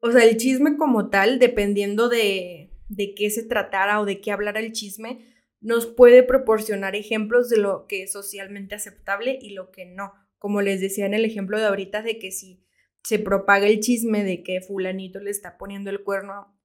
o 0.00 0.12
sea, 0.12 0.24
el 0.24 0.36
chisme 0.36 0.76
como 0.76 1.08
tal, 1.08 1.38
dependiendo 1.38 2.10
de, 2.10 2.70
de 2.90 3.14
qué 3.14 3.30
se 3.30 3.44
tratara 3.44 3.98
o 3.98 4.04
de 4.04 4.20
qué 4.20 4.30
hablara 4.30 4.60
el 4.60 4.72
chisme, 4.72 5.20
nos 5.62 5.86
puede 5.86 6.22
proporcionar 6.22 6.96
ejemplos 6.96 7.48
de 7.48 7.56
lo 7.56 7.86
que 7.86 8.02
es 8.02 8.12
socialmente 8.12 8.74
aceptable 8.74 9.38
y 9.40 9.54
lo 9.54 9.70
que 9.70 9.86
no. 9.86 10.12
Como 10.38 10.60
les 10.60 10.82
decía 10.82 11.06
en 11.06 11.14
el 11.14 11.24
ejemplo 11.24 11.58
de 11.58 11.64
ahorita, 11.64 12.02
de 12.02 12.18
que 12.18 12.30
si 12.30 12.62
se 13.02 13.18
propaga 13.18 13.66
el 13.68 13.80
chisme 13.80 14.22
de 14.22 14.42
que 14.42 14.60
fulanito 14.60 15.18
le 15.18 15.30
está 15.30 15.56
poniendo 15.56 15.88
el 15.88 16.02
cuerno 16.02 16.57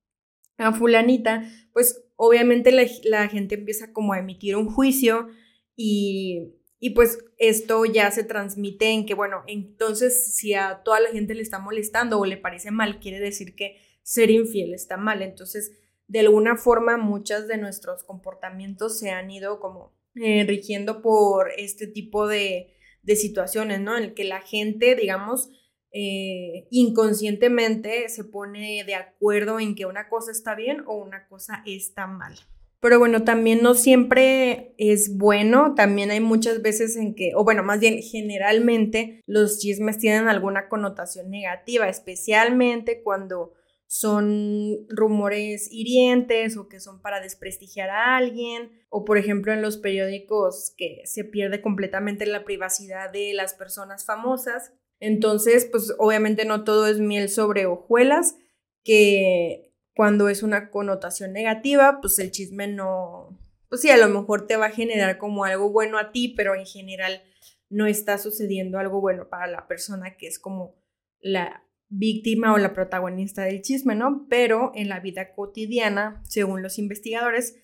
a 0.57 0.73
fulanita, 0.73 1.49
pues 1.73 2.03
obviamente 2.15 2.71
la, 2.71 3.27
gente 3.27 3.55
empieza 3.55 3.91
como 3.91 4.13
a 4.13 4.19
emitir 4.19 4.55
un 4.55 4.69
juicio 4.69 5.27
y, 5.75 6.53
y, 6.79 6.91
pues 6.91 7.17
esto 7.37 7.85
ya 7.85 8.11
se 8.11 8.23
transmite 8.23 8.91
en 8.91 9.05
que, 9.05 9.15
bueno, 9.15 9.43
entonces 9.47 10.35
si 10.35 10.53
a 10.53 10.83
toda 10.83 10.99
la 10.99 11.09
gente 11.09 11.33
le 11.33 11.41
está 11.41 11.59
molestando 11.59 12.19
o 12.19 12.25
le 12.25 12.37
parece 12.37 12.71
mal, 12.71 12.99
quiere 12.99 13.19
decir 13.19 13.55
que 13.55 13.77
ser 14.03 14.29
infiel 14.29 14.73
está 14.73 14.97
mal. 14.97 15.21
Entonces, 15.21 15.71
de 16.07 16.19
alguna 16.19 16.57
forma, 16.57 16.97
muchos 16.97 17.47
de 17.47 17.57
nuestros 17.57 18.03
comportamientos 18.03 18.99
se 18.99 19.09
han 19.09 19.31
ido 19.31 19.59
como 19.59 19.95
eh, 20.15 20.43
rigiendo 20.47 21.01
por 21.01 21.51
este 21.57 21.87
tipo 21.87 22.27
de, 22.27 22.75
de 23.01 23.15
situaciones, 23.15 23.81
¿no? 23.81 23.97
En 23.97 24.03
el 24.03 24.13
que 24.13 24.25
la 24.25 24.41
gente, 24.41 24.95
digamos, 24.95 25.49
eh, 25.95 26.67
inconscientemente 26.71 28.09
se 28.09 28.23
pone 28.23 28.83
de 28.83 28.95
acuerdo 28.95 29.59
en 29.59 29.75
que 29.75 29.85
una 29.85 30.09
cosa 30.09 30.31
está 30.31 30.55
bien 30.55 30.83
o 30.87 30.95
una 30.95 31.27
cosa 31.27 31.61
está 31.67 32.07
mal. 32.07 32.33
Pero 32.79 32.99
bueno, 32.99 33.23
también 33.23 33.61
no 33.61 33.75
siempre 33.75 34.73
es 34.77 35.17
bueno, 35.17 35.75
también 35.75 36.11
hay 36.11 36.19
muchas 36.19 36.61
veces 36.61 36.97
en 36.97 37.15
que, 37.15 37.31
o 37.35 37.45
bueno, 37.45 37.63
más 37.63 37.79
bien 37.79 38.01
generalmente 38.01 39.21
los 39.25 39.59
chismes 39.59 39.99
tienen 39.99 40.27
alguna 40.27 40.67
connotación 40.67 41.29
negativa, 41.29 41.87
especialmente 41.87 43.01
cuando 43.03 43.53
son 43.85 44.87
rumores 44.89 45.71
hirientes 45.71 46.57
o 46.57 46.67
que 46.67 46.79
son 46.79 47.01
para 47.01 47.21
desprestigiar 47.21 47.91
a 47.91 48.17
alguien, 48.17 48.71
o 48.89 49.05
por 49.05 49.19
ejemplo 49.19 49.53
en 49.53 49.61
los 49.61 49.77
periódicos 49.77 50.73
que 50.75 51.03
se 51.05 51.23
pierde 51.23 51.61
completamente 51.61 52.25
la 52.25 52.43
privacidad 52.43 53.11
de 53.11 53.33
las 53.33 53.53
personas 53.53 54.05
famosas 54.05 54.73
entonces, 55.03 55.67
pues 55.69 55.93
obviamente 55.97 56.45
no 56.45 56.63
todo 56.63 56.87
es 56.87 56.97
miel 56.97 57.27
sobre 57.27 57.65
hojuelas, 57.65 58.37
que 58.85 59.73
cuando 59.93 60.29
es 60.29 60.43
una 60.43 60.69
connotación 60.69 61.33
negativa, 61.33 61.99
pues 61.99 62.17
el 62.19 62.31
chisme 62.31 62.67
no, 62.67 63.37
pues 63.67 63.81
sí, 63.81 63.89
a 63.89 63.97
lo 63.97 64.07
mejor 64.07 64.47
te 64.47 64.55
va 64.55 64.67
a 64.67 64.71
generar 64.71 65.17
como 65.17 65.43
algo 65.43 65.71
bueno 65.71 65.97
a 65.99 66.13
ti, 66.13 66.33
pero 66.37 66.55
en 66.55 66.65
general 66.65 67.21
no 67.69 67.85
está 67.85 68.17
sucediendo 68.17 68.79
algo 68.79 69.01
bueno 69.01 69.27
para 69.27 69.47
la 69.47 69.67
persona 69.67 70.15
que 70.15 70.27
es 70.27 70.39
como 70.39 70.75
la 71.19 71.65
víctima 71.89 72.53
o 72.53 72.57
la 72.57 72.73
protagonista 72.73 73.43
del 73.43 73.61
chisme, 73.61 73.95
¿no? 73.95 74.25
Pero 74.29 74.71
en 74.73 74.87
la 74.87 75.01
vida 75.01 75.33
cotidiana, 75.33 76.23
según 76.25 76.61
los 76.61 76.79
investigadores, 76.79 77.55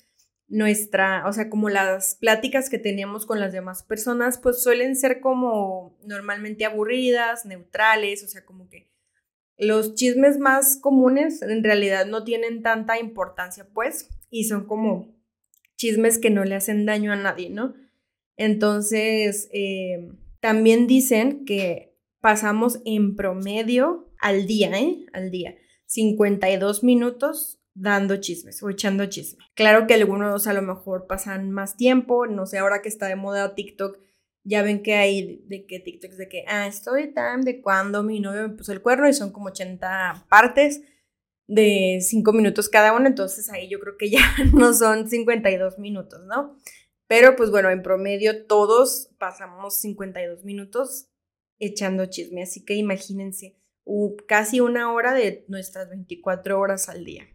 nuestra, 0.50 1.28
o 1.28 1.34
sea, 1.34 1.50
como 1.50 1.70
las 1.70 2.16
pláticas 2.16 2.70
que 2.70 2.80
teníamos 2.80 3.26
con 3.26 3.40
las 3.40 3.54
demás 3.54 3.84
personas, 3.84 4.40
pues 4.40 4.62
suelen 4.62 4.96
ser 4.96 5.22
como 5.22 5.98
normalmente 6.04 6.66
aburridas, 6.66 7.46
neutrales, 7.46 8.24
o 8.24 8.28
sea, 8.28 8.44
como 8.46 8.68
que 8.68 8.90
los 9.58 9.94
chismes 9.96 10.40
más 10.40 10.78
comunes 10.78 11.42
en 11.42 11.64
realidad 11.64 12.08
no 12.08 12.24
tienen 12.24 12.64
tanta 12.64 13.00
importancia, 13.00 13.68
pues, 13.74 14.10
y 14.30 14.46
son 14.46 14.66
como 14.66 15.14
chismes 15.76 16.18
que 16.18 16.30
no 16.30 16.44
le 16.44 16.56
hacen 16.56 16.86
daño 16.86 17.12
a 17.14 17.16
nadie, 17.16 17.50
¿no? 17.50 17.76
Entonces, 18.36 19.50
eh, 19.54 20.10
también 20.40 20.88
dicen 20.88 21.46
que 21.46 21.98
pasamos 22.22 22.82
en 22.86 23.16
promedio 23.16 24.12
al 24.20 24.48
día, 24.48 24.78
¿eh? 24.80 25.06
Al 25.14 25.30
día, 25.30 25.56
52 25.86 26.84
minutos 26.84 27.59
dando 27.80 28.18
chismes 28.18 28.62
o 28.62 28.70
echando 28.70 29.06
chisme. 29.06 29.44
Claro 29.56 29.88
que 29.88 29.94
algunos 29.94 30.48
a 30.48 30.54
lo 30.54 30.62
mejor 30.62 31.08
pasan 31.08 31.52
más 31.52 31.78
tiempo, 31.78 32.28
no 32.28 32.46
sé, 32.46 32.58
ahora 32.58 32.82
que 32.82 32.90
está 32.90 33.08
de 33.08 33.16
moda 33.16 33.56
TikTok, 33.56 34.00
ya 34.44 34.64
ven 34.64 34.84
que 34.84 34.96
hay 34.96 35.44
de 35.48 35.66
que 35.66 35.80
TikTok 35.80 36.12
de 36.12 36.30
que, 36.30 36.44
ah, 36.48 36.68
story 36.68 37.14
time 37.14 37.44
de 37.44 37.62
cuando 37.62 38.04
mi 38.04 38.20
novio 38.20 38.48
me 38.48 38.56
puso 38.56 38.74
el 38.74 38.82
cuerno 38.82 39.08
y 39.08 39.14
son 39.14 39.32
como 39.32 39.48
80 39.48 40.26
partes 40.30 40.82
de 41.48 42.00
5 42.02 42.34
minutos 42.34 42.70
cada 42.70 42.94
uno, 42.94 43.08
entonces 43.08 43.50
ahí 43.50 43.70
yo 43.70 43.80
creo 43.80 43.98
que 43.98 44.10
ya 44.10 44.20
no 44.54 44.74
son 44.74 45.10
52 45.10 45.80
minutos, 45.80 46.22
¿no? 46.26 46.58
Pero 47.08 47.36
pues 47.36 47.50
bueno, 47.50 47.70
en 47.70 47.82
promedio 47.82 48.46
todos 48.46 49.10
pasamos 49.18 49.80
52 49.80 50.44
minutos 50.44 51.08
echando 51.60 52.06
chisme, 52.06 52.44
así 52.44 52.64
que 52.64 52.76
imagínense, 52.76 53.58
casi 54.28 54.60
una 54.60 54.94
hora 54.94 55.14
de 55.14 55.46
nuestras 55.48 55.90
24 55.90 56.60
horas 56.60 56.90
al 56.90 57.04
día. 57.06 57.28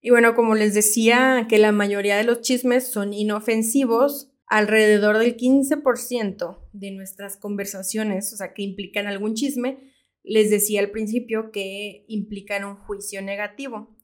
Y 0.00 0.10
bueno, 0.10 0.34
como 0.34 0.54
les 0.54 0.74
decía, 0.74 1.46
que 1.48 1.58
la 1.58 1.72
mayoría 1.72 2.16
de 2.16 2.24
los 2.24 2.40
chismes 2.40 2.90
son 2.90 3.12
inofensivos, 3.12 4.30
alrededor 4.46 5.18
del 5.18 5.36
15% 5.36 6.58
de 6.72 6.90
nuestras 6.90 7.36
conversaciones, 7.36 8.32
o 8.32 8.36
sea, 8.36 8.52
que 8.52 8.62
implican 8.62 9.06
algún 9.06 9.34
chisme, 9.34 9.92
les 10.24 10.50
decía 10.50 10.80
al 10.80 10.90
principio 10.90 11.52
que 11.52 12.04
implican 12.08 12.64
un 12.64 12.76
juicio 12.76 13.22
negativo. 13.22 13.96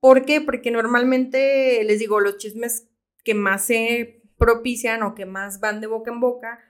¿Por 0.00 0.26
qué? 0.26 0.40
Porque 0.40 0.70
normalmente, 0.70 1.82
les 1.84 1.98
digo, 1.98 2.20
los 2.20 2.36
chismes 2.36 2.88
que 3.24 3.34
más 3.34 3.64
se 3.64 4.22
propician 4.36 5.02
o 5.02 5.14
que 5.14 5.26
más 5.26 5.60
van 5.60 5.80
de 5.80 5.86
boca 5.86 6.12
en 6.12 6.20
boca 6.20 6.60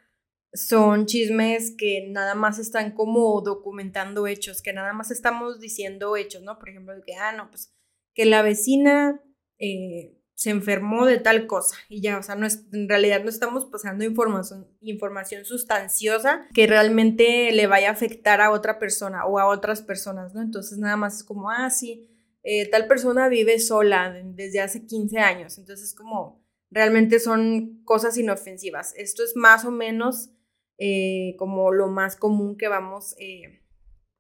son 0.52 1.06
chismes 1.06 1.75
que 1.76 2.09
nada 2.09 2.35
más 2.35 2.59
están 2.59 2.92
como 2.92 3.40
documentando 3.42 4.26
hechos, 4.26 4.62
que 4.62 4.73
nada 4.73 4.92
más 4.92 5.11
estamos 5.11 5.61
diciendo 5.61 6.16
hechos, 6.16 6.42
¿no? 6.42 6.59
Por 6.59 6.68
ejemplo, 6.68 6.95
de 6.95 7.02
que, 7.02 7.14
ah, 7.14 7.33
no, 7.33 7.50
pues 7.50 7.75
que 8.16 8.25
la 8.25 8.42
vecina 8.42 9.23
eh, 9.58 10.18
se 10.35 10.50
enfermó 10.50 11.06
de 11.06 11.18
tal 11.18 11.46
cosa 11.46 11.76
y 11.88 12.00
ya, 12.00 12.18
o 12.18 12.23
sea, 12.23 12.35
no 12.35 12.46
es, 12.46 12.64
en 12.73 12.88
realidad 12.88 13.23
no 13.23 13.28
estamos 13.28 13.66
pasando 13.66 14.04
información, 14.04 14.66
información 14.80 15.44
sustanciosa 15.44 16.46
que 16.52 16.66
realmente 16.66 17.52
le 17.52 17.66
vaya 17.66 17.90
a 17.90 17.92
afectar 17.92 18.40
a 18.40 18.50
otra 18.50 18.78
persona 18.78 19.26
o 19.26 19.38
a 19.38 19.46
otras 19.46 19.82
personas, 19.82 20.35
¿no? 20.35 20.40
Entonces 20.40 20.78
nada 20.78 20.96
más 20.96 21.18
es 21.18 21.25
como, 21.25 21.50
ah, 21.50 21.68
sí, 21.70 22.08
eh, 22.42 22.68
tal 22.70 22.87
persona 22.87 23.28
vive 23.28 23.58
sola 23.58 24.11
desde 24.25 24.61
hace 24.61 24.87
15 24.87 25.18
años, 25.18 25.58
entonces 25.58 25.94
como, 25.94 26.42
realmente 26.70 27.20
son 27.20 27.82
cosas 27.85 28.16
inofensivas. 28.16 28.94
Esto 28.96 29.23
es 29.25 29.37
más 29.37 29.64
o 29.66 29.70
menos 29.70 30.30
eh, 30.78 31.35
como 31.38 31.70
lo 31.70 31.88
más 31.88 32.16
común 32.16 32.56
que 32.56 32.68
vamos, 32.68 33.14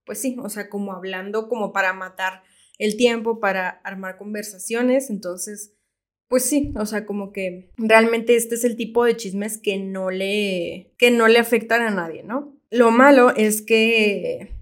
pues 0.04 0.20
sí, 0.20 0.36
o 0.38 0.50
sea, 0.50 0.68
como 0.68 0.92
hablando 0.92 1.48
como 1.48 1.72
para 1.72 1.94
matar 1.94 2.42
el 2.78 2.96
tiempo, 2.96 3.40
para 3.40 3.68
armar 3.68 4.16
conversaciones. 4.16 5.10
Entonces, 5.10 5.74
pues 6.28 6.44
sí, 6.44 6.72
o 6.76 6.86
sea, 6.86 7.06
como 7.06 7.32
que 7.32 7.70
realmente 7.76 8.36
este 8.36 8.56
es 8.56 8.64
el 8.64 8.76
tipo 8.76 9.04
de 9.04 9.16
chismes 9.16 9.58
que 9.58 9.78
no 9.78 10.10
le, 10.10 10.92
que 10.98 11.10
no 11.10 11.28
le 11.28 11.38
afectan 11.38 11.82
a 11.82 11.90
nadie, 11.90 12.22
¿no? 12.22 12.56
Lo 12.70 12.90
malo 12.90 13.34
es 13.34 13.62
que 13.62 14.56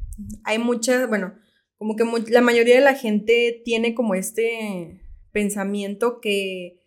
hay 0.44 0.58
muchas, 0.58 1.08
bueno, 1.08 1.34
como 1.78 1.96
que 1.96 2.04
la 2.30 2.40
mayoría 2.40 2.76
de 2.76 2.84
la 2.84 2.94
gente 2.94 3.62
tiene 3.64 3.94
como 3.94 4.14
este 4.14 5.00
pensamiento 5.32 6.20
que, 6.20 6.80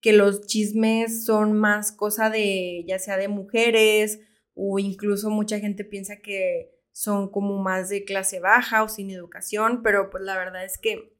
que 0.00 0.12
los 0.12 0.46
chismes 0.46 1.24
son 1.24 1.52
más 1.52 1.92
cosa 1.92 2.30
de, 2.30 2.84
ya 2.86 2.98
sea 2.98 3.16
de 3.16 3.28
mujeres, 3.28 4.20
o 4.54 4.78
incluso 4.78 5.30
mucha 5.30 5.60
gente 5.60 5.84
piensa 5.84 6.16
que 6.20 6.75
son 6.96 7.28
como 7.28 7.58
más 7.58 7.90
de 7.90 8.06
clase 8.06 8.40
baja 8.40 8.82
o 8.82 8.88
sin 8.88 9.10
educación, 9.10 9.82
pero 9.82 10.08
pues 10.08 10.24
la 10.24 10.34
verdad 10.34 10.64
es 10.64 10.78
que 10.78 11.14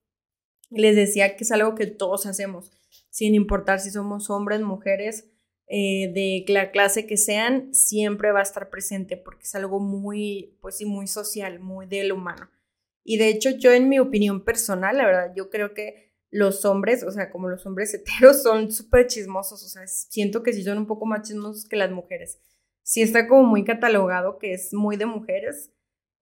les 0.70 0.96
decía 0.96 1.36
que 1.36 1.44
es 1.44 1.52
algo 1.52 1.74
que 1.74 1.86
todos 1.86 2.24
hacemos, 2.24 2.72
sin 3.10 3.34
importar 3.34 3.78
si 3.78 3.90
somos 3.90 4.30
hombres, 4.30 4.62
mujeres, 4.62 5.28
eh, 5.66 6.10
de 6.14 6.50
la 6.50 6.70
clase 6.70 7.06
que 7.06 7.18
sean, 7.18 7.74
siempre 7.74 8.32
va 8.32 8.40
a 8.40 8.44
estar 8.44 8.70
presente 8.70 9.18
porque 9.18 9.42
es 9.42 9.54
algo 9.54 9.78
muy, 9.78 10.56
pues 10.62 10.78
sí, 10.78 10.86
muy 10.86 11.08
social, 11.08 11.60
muy 11.60 11.84
del 11.84 12.10
humano. 12.10 12.48
Y 13.04 13.18
de 13.18 13.28
hecho 13.28 13.50
yo 13.50 13.70
en 13.74 13.90
mi 13.90 13.98
opinión 13.98 14.46
personal, 14.46 14.96
la 14.96 15.04
verdad, 15.04 15.32
yo 15.36 15.50
creo 15.50 15.74
que 15.74 16.14
los 16.30 16.64
hombres, 16.64 17.02
o 17.02 17.10
sea, 17.10 17.30
como 17.30 17.50
los 17.50 17.66
hombres 17.66 17.92
heteros, 18.22 18.42
son 18.42 18.72
súper 18.72 19.08
chismosos, 19.08 19.62
o 19.62 19.68
sea, 19.68 19.86
siento 19.86 20.42
que 20.42 20.54
sí 20.54 20.64
son 20.64 20.78
un 20.78 20.86
poco 20.86 21.04
más 21.04 21.28
chismosos 21.28 21.68
que 21.68 21.76
las 21.76 21.90
mujeres. 21.90 22.40
Sí 22.86 23.02
está 23.02 23.26
como 23.26 23.42
muy 23.42 23.64
catalogado 23.64 24.38
que 24.38 24.54
es 24.54 24.72
muy 24.72 24.96
de 24.96 25.06
mujeres, 25.06 25.72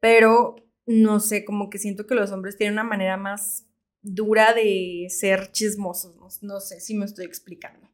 pero 0.01 0.57
no 0.87 1.21
sé, 1.21 1.45
como 1.45 1.69
que 1.69 1.77
siento 1.77 2.07
que 2.07 2.15
los 2.15 2.33
hombres 2.33 2.57
tienen 2.57 2.73
una 2.73 2.85
manera 2.85 3.19
más 3.19 3.67
dura 4.01 4.55
de 4.55 5.09
ser 5.11 5.53
chismosos, 5.53 6.17
no, 6.17 6.29
no 6.41 6.61
sé 6.61 6.81
si 6.81 6.95
me 6.95 7.05
estoy 7.05 7.27
explicando. 7.27 7.87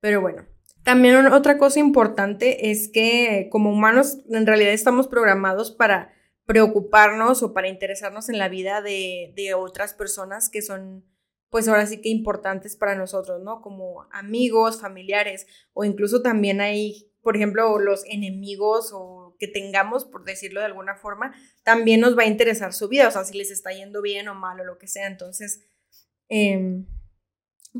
Pero 0.00 0.22
bueno, 0.22 0.46
también 0.82 1.26
otra 1.26 1.58
cosa 1.58 1.78
importante 1.78 2.70
es 2.70 2.88
que 2.88 3.48
como 3.52 3.70
humanos 3.70 4.20
en 4.30 4.46
realidad 4.46 4.72
estamos 4.72 5.08
programados 5.08 5.70
para 5.70 6.10
preocuparnos 6.46 7.42
o 7.42 7.52
para 7.52 7.68
interesarnos 7.68 8.30
en 8.30 8.38
la 8.38 8.48
vida 8.48 8.80
de, 8.80 9.34
de, 9.36 9.52
otras 9.52 9.92
personas 9.92 10.48
que 10.48 10.62
son, 10.62 11.04
pues 11.50 11.68
ahora 11.68 11.84
sí 11.84 12.00
que 12.00 12.08
importantes 12.08 12.76
para 12.76 12.94
nosotros, 12.94 13.42
¿no? 13.42 13.60
Como 13.60 14.06
amigos, 14.10 14.80
familiares 14.80 15.46
o 15.74 15.84
incluso 15.84 16.22
también 16.22 16.62
hay, 16.62 17.12
por 17.26 17.36
ejemplo, 17.36 17.80
los 17.80 18.04
enemigos 18.04 18.92
o 18.92 19.34
que 19.40 19.48
tengamos, 19.48 20.04
por 20.04 20.22
decirlo 20.22 20.60
de 20.60 20.66
alguna 20.66 20.94
forma, 20.94 21.34
también 21.64 22.00
nos 22.00 22.16
va 22.16 22.22
a 22.22 22.26
interesar 22.26 22.72
su 22.72 22.86
vida, 22.86 23.08
o 23.08 23.10
sea, 23.10 23.24
si 23.24 23.36
les 23.36 23.50
está 23.50 23.72
yendo 23.72 24.00
bien 24.00 24.28
o 24.28 24.36
mal 24.36 24.60
o 24.60 24.64
lo 24.64 24.78
que 24.78 24.86
sea. 24.86 25.08
Entonces, 25.08 25.60
eh, 26.28 26.84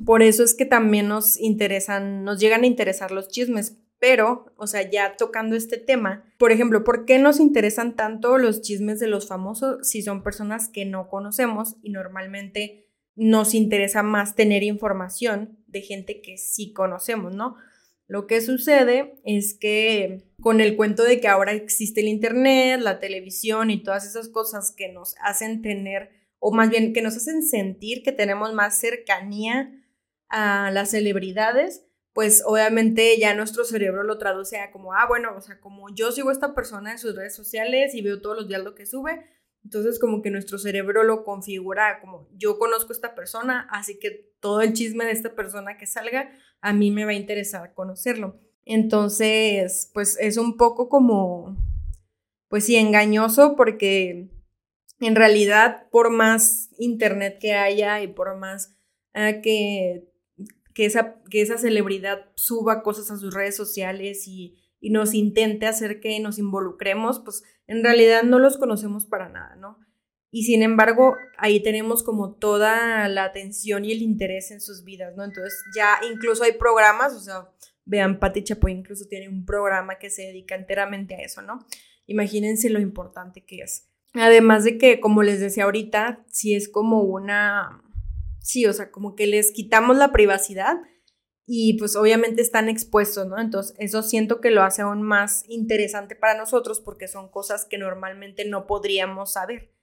por 0.04 0.24
eso 0.24 0.42
es 0.42 0.52
que 0.52 0.66
también 0.66 1.06
nos 1.06 1.38
interesan, 1.38 2.24
nos 2.24 2.40
llegan 2.40 2.64
a 2.64 2.66
interesar 2.66 3.12
los 3.12 3.28
chismes. 3.28 3.76
Pero, 4.00 4.52
o 4.56 4.66
sea, 4.66 4.90
ya 4.90 5.16
tocando 5.16 5.54
este 5.54 5.76
tema, 5.76 6.24
por 6.38 6.50
ejemplo, 6.50 6.82
¿por 6.82 7.04
qué 7.04 7.20
nos 7.20 7.38
interesan 7.38 7.94
tanto 7.94 8.38
los 8.38 8.62
chismes 8.62 8.98
de 8.98 9.06
los 9.06 9.28
famosos 9.28 9.86
si 9.86 10.02
son 10.02 10.24
personas 10.24 10.68
que 10.68 10.86
no 10.86 11.08
conocemos 11.08 11.76
y 11.84 11.90
normalmente 11.90 12.88
nos 13.14 13.54
interesa 13.54 14.02
más 14.02 14.34
tener 14.34 14.64
información 14.64 15.56
de 15.68 15.82
gente 15.82 16.20
que 16.20 16.36
sí 16.36 16.72
conocemos, 16.72 17.32
¿no? 17.32 17.54
Lo 18.08 18.26
que 18.26 18.40
sucede 18.40 19.20
es 19.24 19.54
que 19.58 20.30
con 20.40 20.60
el 20.60 20.76
cuento 20.76 21.02
de 21.02 21.20
que 21.20 21.28
ahora 21.28 21.52
existe 21.52 22.00
el 22.00 22.08
Internet, 22.08 22.80
la 22.80 23.00
televisión 23.00 23.70
y 23.70 23.82
todas 23.82 24.06
esas 24.06 24.28
cosas 24.28 24.70
que 24.70 24.92
nos 24.92 25.16
hacen 25.20 25.60
tener, 25.60 26.10
o 26.38 26.52
más 26.52 26.70
bien 26.70 26.92
que 26.92 27.02
nos 27.02 27.16
hacen 27.16 27.42
sentir 27.42 28.02
que 28.02 28.12
tenemos 28.12 28.52
más 28.54 28.78
cercanía 28.78 29.72
a 30.28 30.70
las 30.70 30.90
celebridades, 30.90 31.84
pues 32.12 32.42
obviamente 32.46 33.18
ya 33.18 33.34
nuestro 33.34 33.64
cerebro 33.64 34.02
lo 34.02 34.18
traduce 34.18 34.58
a 34.58 34.70
como, 34.70 34.92
ah, 34.94 35.06
bueno, 35.06 35.34
o 35.36 35.40
sea, 35.40 35.60
como 35.60 35.94
yo 35.94 36.12
sigo 36.12 36.30
a 36.30 36.32
esta 36.32 36.54
persona 36.54 36.92
en 36.92 36.98
sus 36.98 37.14
redes 37.14 37.34
sociales 37.34 37.94
y 37.94 38.02
veo 38.02 38.20
todos 38.20 38.36
los 38.36 38.48
días 38.48 38.62
lo 38.62 38.74
que 38.74 38.86
sube, 38.86 39.22
entonces 39.64 39.98
como 39.98 40.22
que 40.22 40.30
nuestro 40.30 40.58
cerebro 40.58 41.02
lo 41.02 41.24
configura 41.24 42.00
como 42.00 42.28
yo 42.32 42.58
conozco 42.58 42.92
a 42.92 42.96
esta 42.96 43.14
persona, 43.14 43.68
así 43.70 43.98
que 43.98 44.32
todo 44.40 44.60
el 44.60 44.72
chisme 44.72 45.04
de 45.04 45.10
esta 45.10 45.34
persona 45.34 45.76
que 45.76 45.86
salga, 45.86 46.30
a 46.60 46.72
mí 46.72 46.90
me 46.90 47.04
va 47.04 47.12
a 47.12 47.14
interesar 47.14 47.74
conocerlo. 47.74 48.40
Entonces, 48.64 49.90
pues 49.94 50.18
es 50.20 50.36
un 50.36 50.56
poco 50.56 50.88
como, 50.88 51.56
pues 52.48 52.64
sí, 52.64 52.76
engañoso 52.76 53.54
porque 53.56 54.30
en 55.00 55.14
realidad 55.14 55.88
por 55.90 56.10
más 56.10 56.70
internet 56.78 57.38
que 57.40 57.54
haya 57.54 58.02
y 58.02 58.08
por 58.08 58.36
más 58.36 58.74
ah, 59.14 59.40
que 59.42 60.10
que 60.76 60.84
esa, 60.84 61.22
que 61.30 61.40
esa 61.40 61.56
celebridad 61.56 62.26
suba 62.34 62.82
cosas 62.82 63.10
a 63.10 63.16
sus 63.16 63.32
redes 63.32 63.56
sociales 63.56 64.28
y, 64.28 64.62
nos 64.88 65.14
intente 65.14 65.66
hacer 65.66 65.98
que 65.98 66.20
nos 66.20 66.38
involucremos, 66.38 67.18
pues 67.18 67.42
en 67.66 67.82
realidad 67.82 68.22
no 68.22 68.38
los 68.38 68.56
conocemos 68.56 69.04
para 69.04 69.28
nada, 69.28 69.56
¿no? 69.56 69.80
Y 70.30 70.44
sin 70.44 70.62
embargo, 70.62 71.16
ahí 71.38 71.60
tenemos 71.62 72.02
como 72.02 72.34
toda 72.34 73.08
la 73.08 73.24
atención 73.24 73.84
y 73.84 73.92
el 73.92 74.02
interés 74.02 74.50
en 74.50 74.60
sus 74.60 74.84
vidas, 74.84 75.16
¿no? 75.16 75.24
Entonces 75.24 75.54
ya 75.74 75.98
incluso 76.10 76.44
hay 76.44 76.52
programas, 76.52 77.14
o 77.14 77.20
sea, 77.20 77.48
vean, 77.84 78.18
Pati 78.18 78.42
Chapoy 78.44 78.72
incluso 78.72 79.06
tiene 79.08 79.28
un 79.28 79.44
programa 79.46 79.98
que 79.98 80.10
se 80.10 80.22
dedica 80.22 80.54
enteramente 80.54 81.14
a 81.14 81.22
eso, 81.22 81.40
¿no? 81.42 81.64
Imagínense 82.06 82.68
lo 82.70 82.80
importante 82.80 83.44
que 83.44 83.58
es. 83.58 83.88
Además 84.14 84.64
de 84.64 84.78
que, 84.78 85.00
como 85.00 85.22
les 85.22 85.40
decía 85.40 85.64
ahorita, 85.64 86.24
si 86.30 86.54
es 86.54 86.68
como 86.68 87.02
una, 87.02 87.82
sí, 88.40 88.66
o 88.66 88.72
sea, 88.72 88.90
como 88.90 89.14
que 89.14 89.26
les 89.26 89.52
quitamos 89.52 89.96
la 89.96 90.12
privacidad 90.12 90.78
y 91.46 91.78
pues 91.78 91.94
obviamente 91.94 92.42
están 92.42 92.68
expuestos, 92.68 93.26
¿no? 93.26 93.38
Entonces 93.38 93.76
eso 93.78 94.02
siento 94.02 94.40
que 94.40 94.50
lo 94.50 94.62
hace 94.62 94.82
aún 94.82 95.02
más 95.02 95.44
interesante 95.48 96.16
para 96.16 96.36
nosotros 96.36 96.80
porque 96.80 97.08
son 97.08 97.30
cosas 97.30 97.64
que 97.64 97.78
normalmente 97.78 98.44
no 98.44 98.66
podríamos 98.66 99.34
saber. 99.34 99.75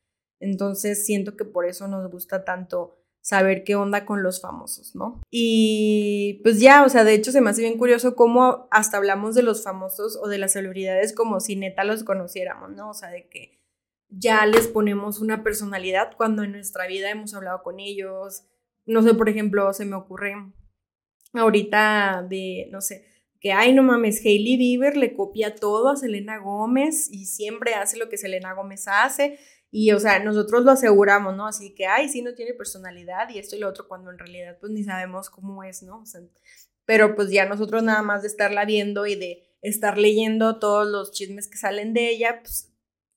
Entonces 0.43 1.05
siento 1.05 1.35
que 1.35 1.45
por 1.45 1.65
eso 1.65 1.87
nos 1.87 2.09
gusta 2.11 2.43
tanto 2.43 2.97
saber 3.21 3.63
qué 3.63 3.75
onda 3.75 4.05
con 4.05 4.21
los 4.21 4.41
famosos, 4.41 4.95
¿no? 4.95 5.21
Y 5.31 6.41
pues 6.43 6.59
ya, 6.59 6.83
o 6.83 6.89
sea, 6.89 7.05
de 7.05 7.13
hecho 7.13 7.31
se 7.31 7.39
me 7.39 7.49
hace 7.49 7.61
bien 7.61 7.77
curioso 7.77 8.15
cómo 8.15 8.67
hasta 8.69 8.97
hablamos 8.97 9.33
de 9.33 9.43
los 9.43 9.63
famosos 9.63 10.19
o 10.21 10.27
de 10.27 10.37
las 10.37 10.51
celebridades 10.51 11.13
como 11.13 11.39
si 11.39 11.55
neta 11.55 11.85
los 11.85 12.03
conociéramos, 12.03 12.71
¿no? 12.71 12.89
O 12.89 12.93
sea, 12.93 13.09
de 13.09 13.29
que 13.29 13.61
ya 14.09 14.45
les 14.45 14.67
ponemos 14.67 15.19
una 15.19 15.41
personalidad 15.41 16.15
cuando 16.17 16.43
en 16.43 16.51
nuestra 16.51 16.85
vida 16.85 17.09
hemos 17.09 17.33
hablado 17.33 17.63
con 17.63 17.79
ellos, 17.79 18.43
no 18.85 19.01
sé, 19.01 19.13
por 19.13 19.29
ejemplo, 19.29 19.71
se 19.73 19.85
me 19.85 19.95
ocurre 19.95 20.35
ahorita 21.33 22.25
de, 22.29 22.67
no 22.71 22.81
sé, 22.81 23.05
que, 23.39 23.51
ay, 23.51 23.73
no 23.73 23.83
mames, 23.83 24.23
Hailey 24.23 24.57
Bieber 24.57 24.95
le 24.95 25.15
copia 25.15 25.55
todo 25.55 25.89
a 25.89 25.95
Selena 25.95 26.37
Gómez 26.37 27.09
y 27.11 27.25
siempre 27.25 27.73
hace 27.73 27.97
lo 27.97 28.07
que 28.07 28.17
Selena 28.17 28.53
Gómez 28.53 28.85
hace. 28.87 29.37
Y, 29.75 29.91
o 29.91 29.99
sea, 29.99 30.19
nosotros 30.19 30.63
lo 30.63 30.69
aseguramos, 30.69 31.35
¿no? 31.35 31.47
Así 31.47 31.73
que, 31.73 31.87
ay, 31.87 32.07
sí, 32.07 32.21
no 32.21 32.35
tiene 32.35 32.53
personalidad 32.53 33.27
y 33.29 33.39
esto 33.39 33.55
y 33.55 33.59
lo 33.59 33.67
otro, 33.67 33.87
cuando 33.87 34.11
en 34.11 34.19
realidad, 34.19 34.55
pues, 34.59 34.71
ni 34.71 34.83
sabemos 34.83 35.31
cómo 35.31 35.63
es, 35.63 35.81
¿no? 35.81 36.01
O 36.01 36.05
sea, 36.05 36.21
pero, 36.85 37.15
pues, 37.15 37.31
ya 37.31 37.47
nosotros 37.47 37.81
nada 37.81 38.03
más 38.03 38.21
de 38.21 38.27
estarla 38.27 38.65
viendo 38.65 39.07
y 39.07 39.15
de 39.15 39.41
estar 39.63 39.97
leyendo 39.97 40.59
todos 40.59 40.87
los 40.87 41.11
chismes 41.11 41.47
que 41.47 41.57
salen 41.57 41.95
de 41.95 42.07
ella, 42.11 42.41
pues, 42.43 42.71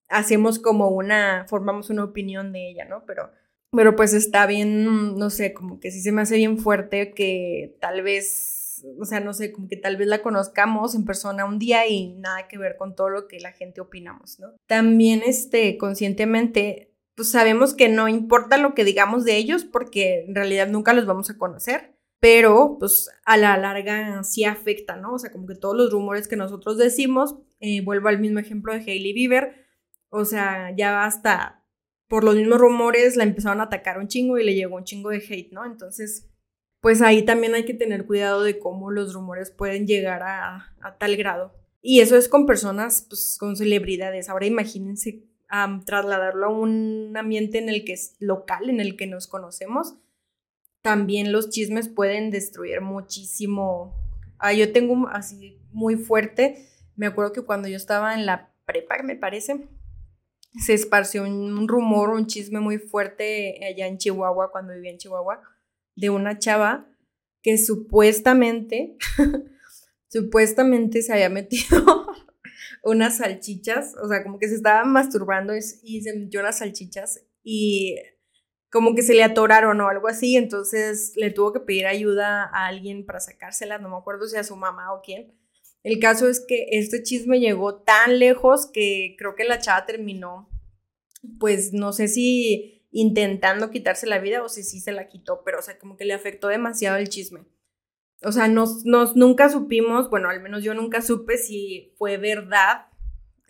hacemos 0.08 0.58
como 0.58 0.88
una, 0.88 1.44
formamos 1.46 1.90
una 1.90 2.04
opinión 2.04 2.54
de 2.54 2.70
ella, 2.70 2.86
¿no? 2.86 3.04
Pero, 3.04 3.30
pero 3.70 3.94
pues 3.94 4.14
está 4.14 4.46
bien, 4.46 5.18
no 5.18 5.28
sé, 5.28 5.52
como 5.52 5.78
que 5.78 5.90
sí 5.90 6.00
se 6.00 6.10
me 6.10 6.22
hace 6.22 6.36
bien 6.36 6.56
fuerte 6.56 7.12
que 7.12 7.76
tal 7.82 8.00
vez, 8.00 8.65
o 8.98 9.04
sea, 9.04 9.20
no 9.20 9.32
sé, 9.32 9.52
como 9.52 9.68
que 9.68 9.76
tal 9.76 9.96
vez 9.96 10.08
la 10.08 10.22
conozcamos 10.22 10.94
en 10.94 11.04
persona 11.04 11.44
un 11.44 11.58
día 11.58 11.86
y 11.86 12.14
nada 12.14 12.48
que 12.48 12.58
ver 12.58 12.76
con 12.76 12.94
todo 12.94 13.08
lo 13.08 13.28
que 13.28 13.40
la 13.40 13.52
gente 13.52 13.80
opinamos, 13.80 14.38
¿no? 14.38 14.54
También, 14.66 15.22
este, 15.24 15.78
conscientemente, 15.78 16.94
pues 17.14 17.30
sabemos 17.30 17.74
que 17.74 17.88
no 17.88 18.08
importa 18.08 18.58
lo 18.58 18.74
que 18.74 18.84
digamos 18.84 19.24
de 19.24 19.36
ellos 19.36 19.64
porque 19.64 20.24
en 20.26 20.34
realidad 20.34 20.68
nunca 20.68 20.92
los 20.92 21.06
vamos 21.06 21.30
a 21.30 21.38
conocer, 21.38 21.96
pero 22.20 22.76
pues 22.78 23.10
a 23.24 23.36
la 23.36 23.56
larga 23.56 24.22
sí 24.24 24.44
afecta, 24.44 24.96
¿no? 24.96 25.14
O 25.14 25.18
sea, 25.18 25.30
como 25.30 25.46
que 25.46 25.54
todos 25.54 25.76
los 25.76 25.90
rumores 25.90 26.28
que 26.28 26.36
nosotros 26.36 26.76
decimos, 26.76 27.36
eh, 27.60 27.82
vuelvo 27.82 28.08
al 28.08 28.18
mismo 28.18 28.38
ejemplo 28.38 28.72
de 28.72 28.80
Hailey 28.80 29.12
Bieber, 29.12 29.66
o 30.10 30.24
sea, 30.24 30.74
ya 30.76 31.04
hasta 31.04 31.62
por 32.08 32.24
los 32.24 32.36
mismos 32.36 32.58
rumores 32.58 33.16
la 33.16 33.24
empezaron 33.24 33.60
a 33.60 33.64
atacar 33.64 33.98
un 33.98 34.08
chingo 34.08 34.38
y 34.38 34.44
le 34.44 34.54
llegó 34.54 34.76
un 34.76 34.84
chingo 34.84 35.10
de 35.10 35.18
hate, 35.18 35.52
¿no? 35.52 35.64
Entonces, 35.64 36.28
pues 36.80 37.02
ahí 37.02 37.24
también 37.24 37.54
hay 37.54 37.64
que 37.64 37.74
tener 37.74 38.06
cuidado 38.06 38.42
de 38.42 38.58
cómo 38.58 38.90
los 38.90 39.14
rumores 39.14 39.50
pueden 39.50 39.86
llegar 39.86 40.22
a, 40.22 40.74
tal 40.98 41.16
grado. 41.16 41.52
Y 41.82 42.00
eso 42.00 42.16
es 42.16 42.28
con 42.28 42.46
personas, 42.46 43.06
pues 43.08 43.36
con 43.38 43.56
celebridades. 43.56 44.28
Ahora 44.28 44.46
imagínense 44.46 45.24
trasladarlo 45.84 46.46
a 46.46 46.50
un 46.50 47.16
ambiente 47.16 47.58
en 47.58 47.68
el 47.68 47.84
que 47.84 47.92
es 47.92 48.16
local, 48.18 48.68
en 48.68 48.80
el 48.80 48.96
que 48.96 49.06
nos 49.06 49.26
conocemos. 49.26 49.94
también 50.82 51.32
los 51.32 51.50
chismes 51.50 51.88
pueden 51.88 52.30
destruir 52.30 52.80
muchísimo. 52.80 53.94
Ah, 54.38 54.52
yo 54.52 54.72
tengo 54.72 55.08
así 55.08 55.58
muy 55.72 55.96
fuerte, 55.96 56.68
me 56.94 57.06
acuerdo 57.06 57.32
que 57.32 57.42
cuando 57.42 57.68
yo 57.68 57.76
estaba 57.76 58.14
en 58.14 58.24
la 58.24 58.50
prepa, 58.64 59.02
me 59.02 59.16
parece, 59.16 59.68
se 60.58 60.74
esparció 60.74 61.22
un, 61.22 61.68
rumor, 61.68 62.10
un 62.10 62.26
chisme 62.26 62.60
muy 62.60 62.78
fuerte 62.78 63.60
allá 63.64 63.86
en 63.86 63.98
Chihuahua, 63.98 64.50
cuando 64.50 64.74
vivía 64.74 64.90
en 64.90 64.98
Chihuahua, 64.98 65.42
de 65.96 66.10
una 66.10 66.38
chava 66.38 66.88
que 67.42 67.58
supuestamente, 67.58 68.96
supuestamente 70.08 71.02
se 71.02 71.12
había 71.12 71.28
metido 71.28 72.06
unas 72.84 73.18
salchichas, 73.18 73.94
o 74.02 74.08
sea, 74.08 74.22
como 74.22 74.38
que 74.38 74.48
se 74.48 74.54
estaba 74.54 74.84
masturbando 74.84 75.54
y 75.54 76.02
se 76.02 76.16
metió 76.16 76.40
unas 76.40 76.58
salchichas 76.58 77.24
y 77.42 77.96
como 78.70 78.94
que 78.94 79.02
se 79.02 79.14
le 79.14 79.22
atoraron 79.22 79.80
o 79.80 79.88
algo 79.88 80.08
así, 80.08 80.36
entonces 80.36 81.12
le 81.16 81.30
tuvo 81.30 81.52
que 81.52 81.60
pedir 81.60 81.86
ayuda 81.86 82.44
a 82.44 82.66
alguien 82.66 83.06
para 83.06 83.20
sacárselas, 83.20 83.80
no 83.80 83.88
me 83.88 83.96
acuerdo 83.96 84.26
si 84.26 84.36
a 84.36 84.44
su 84.44 84.56
mamá 84.56 84.92
o 84.92 85.00
quién. 85.02 85.34
El 85.82 86.00
caso 86.00 86.28
es 86.28 86.44
que 86.46 86.66
este 86.72 87.02
chisme 87.02 87.38
llegó 87.38 87.82
tan 87.82 88.18
lejos 88.18 88.66
que 88.66 89.14
creo 89.16 89.36
que 89.36 89.44
la 89.44 89.60
chava 89.60 89.86
terminó, 89.86 90.50
pues 91.38 91.72
no 91.72 91.92
sé 91.92 92.08
si 92.08 92.75
intentando 92.90 93.70
quitarse 93.70 94.06
la 94.06 94.18
vida 94.18 94.42
o 94.42 94.48
si 94.48 94.62
sí 94.62 94.80
se 94.80 94.92
la 94.92 95.08
quitó, 95.08 95.42
pero 95.44 95.58
o 95.58 95.62
sea, 95.62 95.78
como 95.78 95.96
que 95.96 96.04
le 96.04 96.14
afectó 96.14 96.48
demasiado 96.48 96.96
el 96.96 97.08
chisme. 97.08 97.46
O 98.22 98.32
sea, 98.32 98.48
nos, 98.48 98.84
nos 98.84 99.14
nunca 99.16 99.48
supimos, 99.48 100.08
bueno, 100.08 100.30
al 100.30 100.40
menos 100.40 100.62
yo 100.64 100.74
nunca 100.74 101.02
supe 101.02 101.36
si 101.36 101.94
fue 101.98 102.16
verdad 102.16 102.86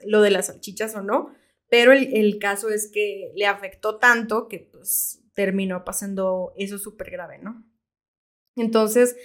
lo 0.05 0.21
de 0.21 0.31
las 0.31 0.47
salchichas 0.47 0.95
o 0.97 1.03
no, 1.03 1.33
pero 1.69 1.93
el, 1.93 2.39
caso 2.39 2.69
es 2.69 2.91
que 2.93 3.33
le 3.35 3.47
afectó 3.47 3.99
tanto 3.99 4.49
que 4.49 4.59
pues 4.73 5.23
terminó 5.35 5.85
pasando 5.85 6.53
eso 6.57 6.79
súper 6.79 7.11
grave, 7.11 7.39
¿no? 7.39 7.65
Entonces, 8.55 9.17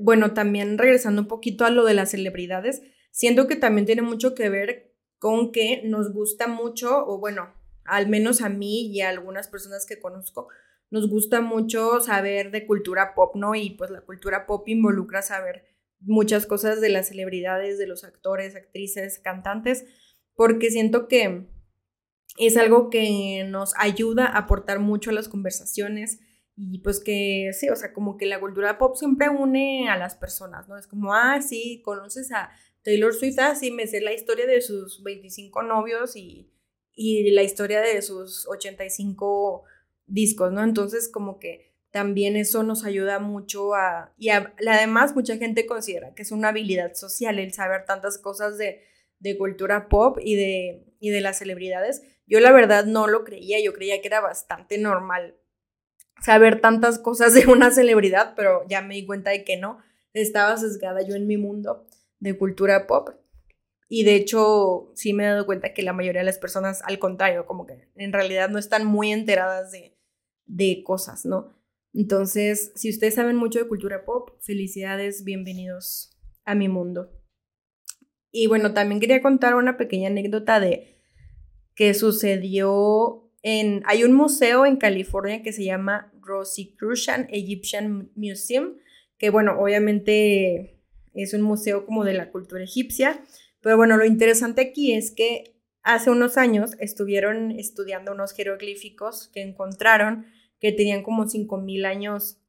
bueno, 0.00 0.34
también 0.34 0.78
regresando 0.78 1.22
un 1.22 1.28
poquito 1.28 1.64
a 1.64 1.70
lo 1.70 1.84
de 1.84 1.94
las 1.94 2.10
celebridades, 2.10 2.82
siento 3.10 3.46
que 3.46 3.56
también 3.56 3.86
tiene 3.86 4.02
mucho 4.02 4.34
que 4.34 4.48
ver 4.48 4.94
con 5.18 5.50
que 5.50 5.82
nos 5.84 6.12
gusta 6.12 6.46
mucho, 6.46 7.06
o 7.06 7.18
bueno, 7.18 7.54
al 7.88 8.08
menos 8.08 8.42
a 8.42 8.48
mí 8.48 8.86
y 8.92 9.00
a 9.00 9.08
algunas 9.08 9.48
personas 9.48 9.86
que 9.86 9.98
conozco, 9.98 10.48
nos 10.90 11.08
gusta 11.08 11.40
mucho 11.40 12.00
saber 12.00 12.50
de 12.50 12.66
cultura 12.66 13.14
pop, 13.14 13.34
¿no? 13.36 13.54
Y 13.54 13.70
pues 13.70 13.90
la 13.90 14.00
cultura 14.02 14.46
pop 14.46 14.66
involucra 14.68 15.22
saber 15.22 15.64
muchas 16.00 16.46
cosas 16.46 16.80
de 16.80 16.88
las 16.88 17.08
celebridades, 17.08 17.78
de 17.78 17.86
los 17.86 18.04
actores, 18.04 18.56
actrices, 18.56 19.18
cantantes, 19.18 19.84
porque 20.34 20.70
siento 20.70 21.08
que 21.08 21.48
es 22.38 22.56
algo 22.56 22.88
que 22.88 23.44
nos 23.48 23.74
ayuda 23.76 24.26
a 24.26 24.38
aportar 24.38 24.78
mucho 24.78 25.10
a 25.10 25.12
las 25.12 25.28
conversaciones 25.28 26.20
y 26.56 26.78
pues 26.78 27.00
que 27.00 27.50
sí, 27.52 27.68
o 27.68 27.76
sea, 27.76 27.92
como 27.92 28.16
que 28.16 28.26
la 28.26 28.40
cultura 28.40 28.78
pop 28.78 28.96
siempre 28.96 29.28
une 29.28 29.88
a 29.88 29.96
las 29.96 30.14
personas, 30.14 30.68
¿no? 30.68 30.76
Es 30.76 30.86
como, 30.86 31.14
ah, 31.14 31.40
sí, 31.40 31.82
conoces 31.84 32.32
a 32.32 32.50
Taylor 32.82 33.14
Swift, 33.14 33.38
ah, 33.38 33.54
sí, 33.54 33.70
me 33.70 33.86
sé 33.86 34.00
la 34.00 34.12
historia 34.12 34.46
de 34.46 34.60
sus 34.60 35.02
25 35.02 35.62
novios 35.62 36.16
y, 36.16 36.50
y 36.98 37.30
la 37.30 37.44
historia 37.44 37.80
de 37.80 38.02
sus 38.02 38.44
85 38.48 39.62
discos, 40.06 40.50
¿no? 40.50 40.64
Entonces, 40.64 41.08
como 41.08 41.38
que 41.38 41.72
también 41.92 42.36
eso 42.36 42.64
nos 42.64 42.84
ayuda 42.84 43.20
mucho 43.20 43.74
a, 43.74 44.12
y 44.18 44.30
además 44.30 45.14
mucha 45.14 45.36
gente 45.36 45.64
considera 45.64 46.12
que 46.14 46.22
es 46.22 46.32
una 46.32 46.48
habilidad 46.48 46.94
social 46.94 47.38
el 47.38 47.52
saber 47.52 47.84
tantas 47.84 48.18
cosas 48.18 48.58
de, 48.58 48.82
de 49.20 49.38
cultura 49.38 49.88
pop 49.88 50.18
y 50.20 50.34
de, 50.34 50.84
y 50.98 51.10
de 51.10 51.20
las 51.20 51.38
celebridades. 51.38 52.02
Yo 52.26 52.40
la 52.40 52.50
verdad 52.50 52.84
no 52.84 53.06
lo 53.06 53.24
creía, 53.24 53.62
yo 53.62 53.72
creía 53.72 54.00
que 54.00 54.08
era 54.08 54.20
bastante 54.20 54.76
normal 54.76 55.36
saber 56.20 56.60
tantas 56.60 56.98
cosas 56.98 57.32
de 57.32 57.46
una 57.46 57.70
celebridad, 57.70 58.34
pero 58.34 58.66
ya 58.68 58.82
me 58.82 58.94
di 58.94 59.06
cuenta 59.06 59.30
de 59.30 59.44
que 59.44 59.56
no, 59.56 59.78
estaba 60.12 60.56
sesgada 60.56 61.02
yo 61.02 61.14
en 61.14 61.28
mi 61.28 61.36
mundo 61.36 61.86
de 62.18 62.36
cultura 62.36 62.88
pop. 62.88 63.10
Y 63.88 64.04
de 64.04 64.16
hecho, 64.16 64.92
sí 64.94 65.14
me 65.14 65.24
he 65.24 65.28
dado 65.28 65.46
cuenta 65.46 65.72
que 65.72 65.82
la 65.82 65.94
mayoría 65.94 66.20
de 66.20 66.26
las 66.26 66.38
personas, 66.38 66.82
al 66.84 66.98
contrario, 66.98 67.46
como 67.46 67.66
que 67.66 67.88
en 67.96 68.12
realidad 68.12 68.50
no 68.50 68.58
están 68.58 68.84
muy 68.84 69.12
enteradas 69.12 69.72
de, 69.72 69.96
de 70.44 70.82
cosas, 70.84 71.24
¿no? 71.24 71.58
Entonces, 71.94 72.70
si 72.74 72.90
ustedes 72.90 73.14
saben 73.14 73.36
mucho 73.36 73.58
de 73.58 73.66
cultura 73.66 74.04
pop, 74.04 74.30
felicidades, 74.40 75.24
bienvenidos 75.24 76.18
a 76.44 76.54
mi 76.54 76.68
mundo. 76.68 77.10
Y 78.30 78.46
bueno, 78.46 78.74
también 78.74 79.00
quería 79.00 79.22
contar 79.22 79.54
una 79.54 79.78
pequeña 79.78 80.08
anécdota 80.08 80.60
de 80.60 80.98
que 81.74 81.94
sucedió 81.94 83.32
en, 83.42 83.82
hay 83.86 84.04
un 84.04 84.12
museo 84.12 84.66
en 84.66 84.76
California 84.76 85.42
que 85.42 85.52
se 85.52 85.64
llama 85.64 86.12
Rosicrucian 86.20 87.26
Egyptian 87.30 88.10
Museum, 88.14 88.76
que 89.16 89.30
bueno, 89.30 89.58
obviamente 89.58 90.82
es 91.14 91.34
un 91.34 91.42
museo 91.42 91.86
como 91.86 92.04
de 92.04 92.14
la 92.14 92.30
cultura 92.30 92.62
egipcia, 92.62 93.24
pero 93.60 93.76
bueno, 93.76 93.96
lo 93.96 94.04
interesante 94.04 94.62
aquí 94.62 94.92
es 94.92 95.10
que 95.10 95.56
hace 95.82 96.10
unos 96.10 96.36
años 96.36 96.72
estuvieron 96.78 97.52
estudiando 97.52 98.12
unos 98.12 98.32
jeroglíficos 98.32 99.28
que 99.28 99.42
encontraron 99.42 100.26
que 100.60 100.72
tenían 100.72 101.02
como 101.02 101.26
5.000 101.26 101.86
años 101.86 102.40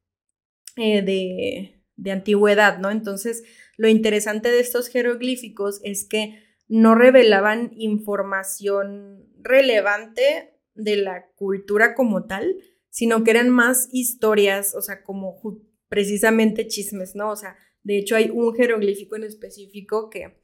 eh, 0.76 1.02
de, 1.02 1.84
de 1.96 2.10
antigüedad, 2.10 2.78
¿no? 2.78 2.90
Entonces, 2.90 3.44
lo 3.76 3.88
interesante 3.88 4.50
de 4.50 4.60
estos 4.60 4.88
jeroglíficos 4.88 5.80
es 5.84 6.04
que 6.04 6.42
no 6.68 6.94
revelaban 6.94 7.72
información 7.76 9.28
relevante 9.42 10.54
de 10.74 10.96
la 10.96 11.26
cultura 11.34 11.94
como 11.94 12.26
tal, 12.26 12.56
sino 12.90 13.24
que 13.24 13.30
eran 13.30 13.50
más 13.50 13.88
historias, 13.92 14.74
o 14.74 14.82
sea, 14.82 15.02
como 15.02 15.40
precisamente 15.88 16.66
chismes, 16.66 17.14
¿no? 17.14 17.30
O 17.30 17.36
sea, 17.36 17.56
de 17.82 17.98
hecho 17.98 18.16
hay 18.16 18.30
un 18.30 18.54
jeroglífico 18.54 19.16
en 19.16 19.24
específico 19.24 20.10
que, 20.10 20.36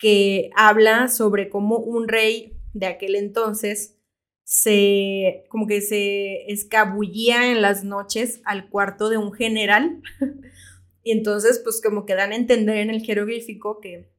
que 0.00 0.50
habla 0.56 1.08
sobre 1.08 1.50
cómo 1.50 1.78
un 1.78 2.08
rey 2.08 2.56
de 2.72 2.86
aquel 2.86 3.14
entonces 3.14 3.98
se, 4.44 5.44
como 5.48 5.68
que 5.68 5.80
se 5.80 6.50
escabullía 6.50 7.52
en 7.52 7.62
las 7.62 7.84
noches 7.84 8.40
al 8.44 8.68
cuarto 8.68 9.10
de 9.10 9.18
un 9.18 9.32
general. 9.32 10.02
y 11.04 11.12
entonces, 11.12 11.60
pues 11.62 11.80
como 11.80 12.06
que 12.06 12.16
dan 12.16 12.32
a 12.32 12.36
entender 12.36 12.78
en 12.78 12.90
el 12.90 13.02
jeroglífico 13.02 13.78
que 13.80 14.10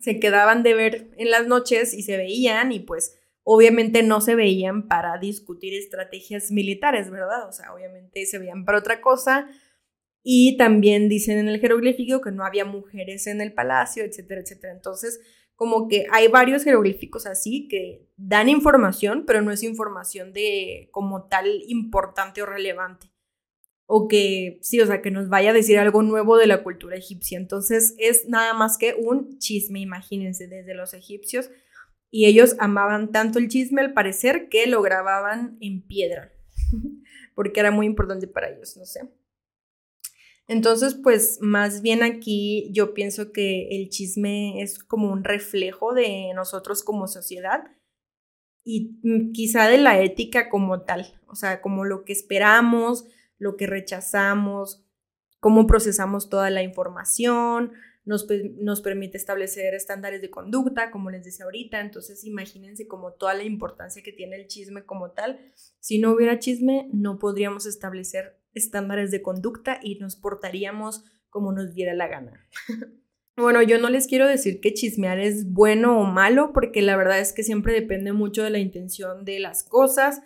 se 0.00 0.18
quedaban 0.18 0.62
de 0.62 0.74
ver 0.74 1.10
en 1.16 1.30
las 1.30 1.46
noches 1.46 1.94
y 1.94 2.02
se 2.02 2.16
veían 2.16 2.72
y 2.72 2.80
pues 2.80 3.16
obviamente 3.44 4.02
no 4.02 4.20
se 4.20 4.34
veían 4.34 4.88
para 4.88 5.16
discutir 5.18 5.74
estrategias 5.74 6.50
militares, 6.50 7.10
¿verdad? 7.10 7.48
O 7.48 7.52
sea, 7.52 7.72
obviamente 7.72 8.26
se 8.26 8.38
veían 8.38 8.64
para 8.64 8.78
otra 8.78 9.00
cosa. 9.00 9.48
Y 10.22 10.56
también 10.56 11.08
dicen 11.08 11.38
en 11.38 11.48
el 11.48 11.60
jeroglífico 11.60 12.20
que 12.20 12.30
no 12.30 12.44
había 12.44 12.64
mujeres 12.64 13.26
en 13.26 13.40
el 13.40 13.52
palacio, 13.52 14.04
etcétera, 14.04 14.40
etcétera. 14.40 14.72
Entonces, 14.72 15.20
como 15.56 15.88
que 15.88 16.06
hay 16.10 16.28
varios 16.28 16.64
jeroglíficos 16.64 17.26
así 17.26 17.68
que 17.68 18.08
dan 18.16 18.48
información, 18.48 19.24
pero 19.26 19.42
no 19.42 19.50
es 19.50 19.62
información 19.62 20.32
de 20.32 20.88
como 20.92 21.28
tal 21.28 21.62
importante 21.66 22.42
o 22.42 22.46
relevante. 22.46 23.10
O 23.86 24.08
que 24.08 24.58
sí, 24.62 24.80
o 24.80 24.86
sea, 24.86 25.02
que 25.02 25.10
nos 25.10 25.28
vaya 25.28 25.50
a 25.50 25.54
decir 25.54 25.78
algo 25.78 26.02
nuevo 26.02 26.38
de 26.38 26.46
la 26.46 26.62
cultura 26.62 26.96
egipcia. 26.96 27.36
Entonces, 27.36 27.94
es 27.98 28.28
nada 28.28 28.54
más 28.54 28.78
que 28.78 28.94
un 28.94 29.38
chisme, 29.38 29.80
imagínense, 29.80 30.46
desde 30.46 30.74
los 30.74 30.94
egipcios 30.94 31.50
y 32.14 32.26
ellos 32.26 32.54
amaban 32.58 33.10
tanto 33.10 33.38
el 33.38 33.48
chisme 33.48 33.80
al 33.80 33.94
parecer 33.94 34.50
que 34.50 34.66
lo 34.66 34.82
grababan 34.82 35.56
en 35.60 35.80
piedra, 35.80 36.30
porque 37.34 37.58
era 37.58 37.70
muy 37.70 37.86
importante 37.86 38.28
para 38.28 38.50
ellos, 38.50 38.76
no 38.76 38.84
sé. 38.84 39.08
Entonces, 40.52 40.94
pues 40.94 41.38
más 41.40 41.80
bien 41.80 42.02
aquí 42.02 42.68
yo 42.72 42.92
pienso 42.92 43.32
que 43.32 43.68
el 43.70 43.88
chisme 43.88 44.60
es 44.60 44.78
como 44.78 45.10
un 45.10 45.24
reflejo 45.24 45.94
de 45.94 46.30
nosotros 46.34 46.82
como 46.82 47.08
sociedad 47.08 47.64
y 48.62 48.98
mm, 49.02 49.32
quizá 49.32 49.66
de 49.68 49.78
la 49.78 49.98
ética 50.02 50.50
como 50.50 50.82
tal, 50.82 51.18
o 51.26 51.34
sea, 51.36 51.62
como 51.62 51.86
lo 51.86 52.04
que 52.04 52.12
esperamos, 52.12 53.06
lo 53.38 53.56
que 53.56 53.66
rechazamos, 53.66 54.84
cómo 55.40 55.66
procesamos 55.66 56.28
toda 56.28 56.50
la 56.50 56.62
información, 56.62 57.72
nos, 58.04 58.26
nos 58.58 58.82
permite 58.82 59.16
establecer 59.16 59.72
estándares 59.72 60.20
de 60.20 60.28
conducta, 60.28 60.90
como 60.90 61.10
les 61.10 61.24
decía 61.24 61.46
ahorita, 61.46 61.80
entonces 61.80 62.24
imagínense 62.24 62.86
como 62.86 63.14
toda 63.14 63.32
la 63.32 63.44
importancia 63.44 64.02
que 64.02 64.12
tiene 64.12 64.36
el 64.36 64.48
chisme 64.48 64.84
como 64.84 65.12
tal. 65.12 65.40
Si 65.80 65.98
no 65.98 66.12
hubiera 66.12 66.38
chisme, 66.38 66.90
no 66.92 67.18
podríamos 67.18 67.64
establecer 67.64 68.41
estándares 68.54 69.10
de 69.10 69.22
conducta 69.22 69.78
y 69.82 69.98
nos 69.98 70.16
portaríamos 70.16 71.04
como 71.30 71.52
nos 71.52 71.74
diera 71.74 71.94
la 71.94 72.08
gana. 72.08 72.46
Bueno, 73.34 73.62
yo 73.62 73.78
no 73.78 73.88
les 73.88 74.08
quiero 74.08 74.26
decir 74.26 74.60
que 74.60 74.74
chismear 74.74 75.18
es 75.18 75.50
bueno 75.50 75.98
o 75.98 76.04
malo, 76.04 76.52
porque 76.52 76.82
la 76.82 76.96
verdad 76.96 77.18
es 77.18 77.32
que 77.32 77.42
siempre 77.42 77.72
depende 77.72 78.12
mucho 78.12 78.42
de 78.44 78.50
la 78.50 78.58
intención 78.58 79.24
de 79.24 79.40
las 79.40 79.64
cosas, 79.64 80.20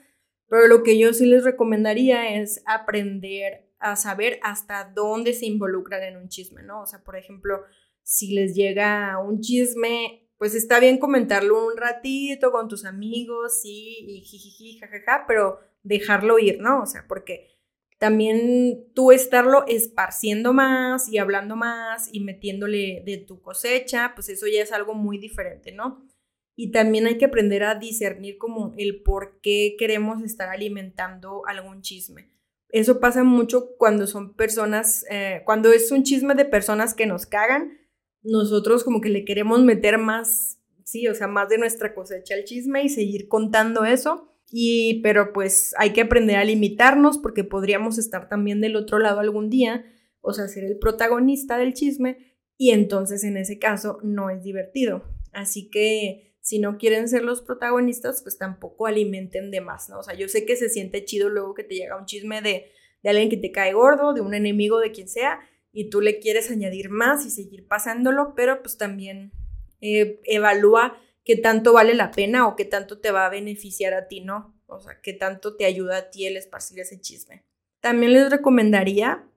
pero 0.48 0.66
lo 0.66 0.82
que 0.82 0.98
yo 0.98 1.12
sí 1.12 1.24
les 1.24 1.44
recomendaría 1.44 2.36
es 2.40 2.62
aprender 2.66 3.70
a 3.78 3.94
saber 3.94 4.40
hasta 4.42 4.90
dónde 4.92 5.34
se 5.34 5.46
involucran 5.46 6.02
en 6.02 6.16
un 6.16 6.28
chisme, 6.28 6.64
¿no? 6.64 6.82
O 6.82 6.86
sea, 6.86 7.04
por 7.04 7.16
ejemplo, 7.16 7.62
si 8.02 8.34
les 8.34 8.56
llega 8.56 9.22
un 9.22 9.40
chisme, 9.40 10.28
pues 10.36 10.56
está 10.56 10.80
bien 10.80 10.98
comentarlo 10.98 11.64
un 11.64 11.76
ratito 11.76 12.50
con 12.50 12.68
tus 12.68 12.84
amigos, 12.84 13.60
sí, 13.62 13.98
y 14.00 14.22
jijiji, 14.22 14.78
jajaja, 14.80 15.26
pero 15.28 15.60
dejarlo 15.84 16.40
ir, 16.40 16.60
¿no? 16.60 16.82
O 16.82 16.86
sea, 16.86 17.04
porque 17.06 17.55
también 17.98 18.84
tú 18.94 19.10
estarlo 19.12 19.64
esparciendo 19.66 20.52
más 20.52 21.08
y 21.08 21.18
hablando 21.18 21.56
más 21.56 22.08
y 22.12 22.20
metiéndole 22.20 23.02
de 23.06 23.18
tu 23.18 23.40
cosecha, 23.40 24.12
pues 24.14 24.28
eso 24.28 24.46
ya 24.46 24.62
es 24.62 24.72
algo 24.72 24.94
muy 24.94 25.18
diferente, 25.18 25.72
¿no? 25.72 26.06
Y 26.54 26.70
también 26.72 27.06
hay 27.06 27.18
que 27.18 27.26
aprender 27.26 27.64
a 27.64 27.74
discernir 27.74 28.38
como 28.38 28.74
el 28.76 29.02
por 29.02 29.40
qué 29.40 29.76
queremos 29.78 30.22
estar 30.22 30.48
alimentando 30.48 31.42
algún 31.46 31.82
chisme. 31.82 32.30
Eso 32.70 33.00
pasa 33.00 33.24
mucho 33.24 33.76
cuando 33.76 34.06
son 34.06 34.34
personas, 34.34 35.04
eh, 35.10 35.42
cuando 35.44 35.72
es 35.72 35.90
un 35.92 36.02
chisme 36.02 36.34
de 36.34 36.44
personas 36.44 36.94
que 36.94 37.06
nos 37.06 37.26
cagan, 37.26 37.78
nosotros 38.22 38.84
como 38.84 39.00
que 39.00 39.08
le 39.08 39.24
queremos 39.24 39.62
meter 39.62 39.98
más, 39.98 40.58
sí, 40.84 41.06
o 41.08 41.14
sea, 41.14 41.28
más 41.28 41.48
de 41.48 41.58
nuestra 41.58 41.94
cosecha 41.94 42.34
al 42.34 42.44
chisme 42.44 42.82
y 42.82 42.88
seguir 42.88 43.28
contando 43.28 43.84
eso. 43.84 44.35
Y, 44.50 45.00
pero 45.02 45.32
pues 45.32 45.74
hay 45.76 45.92
que 45.92 46.02
aprender 46.02 46.36
a 46.36 46.44
limitarnos 46.44 47.18
porque 47.18 47.44
podríamos 47.44 47.98
estar 47.98 48.28
también 48.28 48.60
del 48.60 48.76
otro 48.76 48.98
lado 48.98 49.20
algún 49.20 49.50
día, 49.50 49.84
o 50.20 50.32
sea, 50.32 50.48
ser 50.48 50.64
el 50.64 50.78
protagonista 50.78 51.58
del 51.58 51.74
chisme 51.74 52.18
y 52.56 52.70
entonces 52.70 53.24
en 53.24 53.36
ese 53.36 53.58
caso 53.58 53.98
no 54.02 54.30
es 54.30 54.42
divertido. 54.42 55.04
Así 55.32 55.68
que 55.68 56.36
si 56.40 56.60
no 56.60 56.78
quieren 56.78 57.08
ser 57.08 57.22
los 57.22 57.42
protagonistas, 57.42 58.22
pues 58.22 58.38
tampoco 58.38 58.86
alimenten 58.86 59.50
de 59.50 59.60
más, 59.60 59.88
¿no? 59.88 59.98
O 59.98 60.02
sea, 60.02 60.14
yo 60.14 60.28
sé 60.28 60.46
que 60.46 60.54
se 60.54 60.68
siente 60.68 61.04
chido 61.04 61.28
luego 61.28 61.54
que 61.54 61.64
te 61.64 61.74
llega 61.74 61.98
un 61.98 62.06
chisme 62.06 62.40
de, 62.40 62.70
de 63.02 63.10
alguien 63.10 63.28
que 63.28 63.36
te 63.36 63.50
cae 63.50 63.72
gordo, 63.72 64.14
de 64.14 64.20
un 64.20 64.32
enemigo, 64.32 64.78
de 64.78 64.92
quien 64.92 65.08
sea, 65.08 65.40
y 65.72 65.90
tú 65.90 66.00
le 66.00 66.20
quieres 66.20 66.50
añadir 66.50 66.88
más 66.88 67.26
y 67.26 67.30
seguir 67.30 67.66
pasándolo, 67.66 68.34
pero 68.36 68.62
pues 68.62 68.78
también 68.78 69.32
eh, 69.80 70.20
evalúa 70.24 70.96
qué 71.26 71.36
tanto 71.36 71.74
vale 71.74 71.94
la 71.94 72.10
pena 72.10 72.48
o 72.48 72.56
qué 72.56 72.64
tanto 72.64 72.98
te 72.98 73.10
va 73.10 73.26
a 73.26 73.30
beneficiar 73.30 73.92
a 73.92 74.08
ti, 74.08 74.22
¿no? 74.22 74.58
O 74.66 74.80
sea, 74.80 74.98
qué 75.02 75.12
tanto 75.12 75.56
te 75.56 75.66
ayuda 75.66 75.98
a 75.98 76.10
ti 76.10 76.24
el 76.24 76.38
esparcir 76.38 76.80
ese 76.80 76.98
chisme. 76.98 77.44
También 77.80 78.14
les 78.14 78.30
recomendaría, 78.30 79.28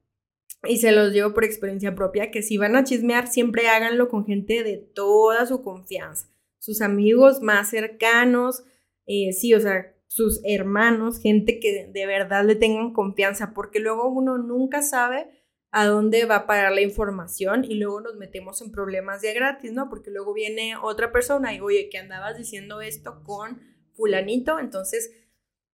y 0.63 0.77
se 0.77 0.93
los 0.93 1.11
digo 1.11 1.33
por 1.33 1.43
experiencia 1.43 1.93
propia, 1.95 2.31
que 2.31 2.41
si 2.41 2.57
van 2.57 2.77
a 2.77 2.85
chismear, 2.85 3.27
siempre 3.27 3.67
háganlo 3.67 4.07
con 4.07 4.25
gente 4.25 4.63
de 4.63 4.77
toda 4.77 5.45
su 5.45 5.61
confianza 5.61 6.29
sus 6.59 6.81
amigos 6.81 7.41
más 7.41 7.69
cercanos, 7.69 8.63
eh, 9.07 9.33
sí, 9.33 9.53
o 9.53 9.59
sea, 9.59 9.95
sus 10.07 10.41
hermanos, 10.43 11.19
gente 11.19 11.59
que 11.59 11.87
de 11.91 12.05
verdad 12.05 12.45
le 12.45 12.55
tengan 12.55 12.93
confianza, 12.93 13.53
porque 13.53 13.79
luego 13.79 14.09
uno 14.09 14.37
nunca 14.37 14.81
sabe 14.81 15.29
a 15.71 15.85
dónde 15.85 16.25
va 16.25 16.35
a 16.37 16.47
parar 16.47 16.71
la 16.71 16.81
información 16.81 17.63
y 17.63 17.75
luego 17.75 18.01
nos 18.01 18.15
metemos 18.15 18.61
en 18.61 18.71
problemas 18.71 19.21
de 19.21 19.33
gratis, 19.33 19.71
¿no? 19.71 19.87
Porque 19.89 20.09
luego 20.09 20.33
viene 20.33 20.75
otra 20.81 21.11
persona 21.11 21.53
y, 21.53 21.59
oye, 21.59 21.89
que 21.89 21.99
andabas 21.99 22.37
diciendo 22.37 22.81
esto 22.81 23.21
con 23.23 23.61
fulanito, 23.93 24.59
entonces, 24.59 25.11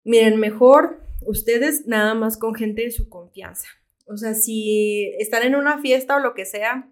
miren, 0.03 0.39
mejor 0.39 1.01
ustedes 1.25 1.85
nada 1.87 2.13
más 2.13 2.37
con 2.37 2.55
gente 2.55 2.83
de 2.83 2.91
su 2.91 3.07
confianza. 3.07 3.67
O 4.07 4.17
sea, 4.17 4.33
si 4.33 5.13
están 5.19 5.43
en 5.43 5.55
una 5.55 5.79
fiesta 5.81 6.17
o 6.17 6.19
lo 6.19 6.33
que 6.33 6.45
sea 6.45 6.91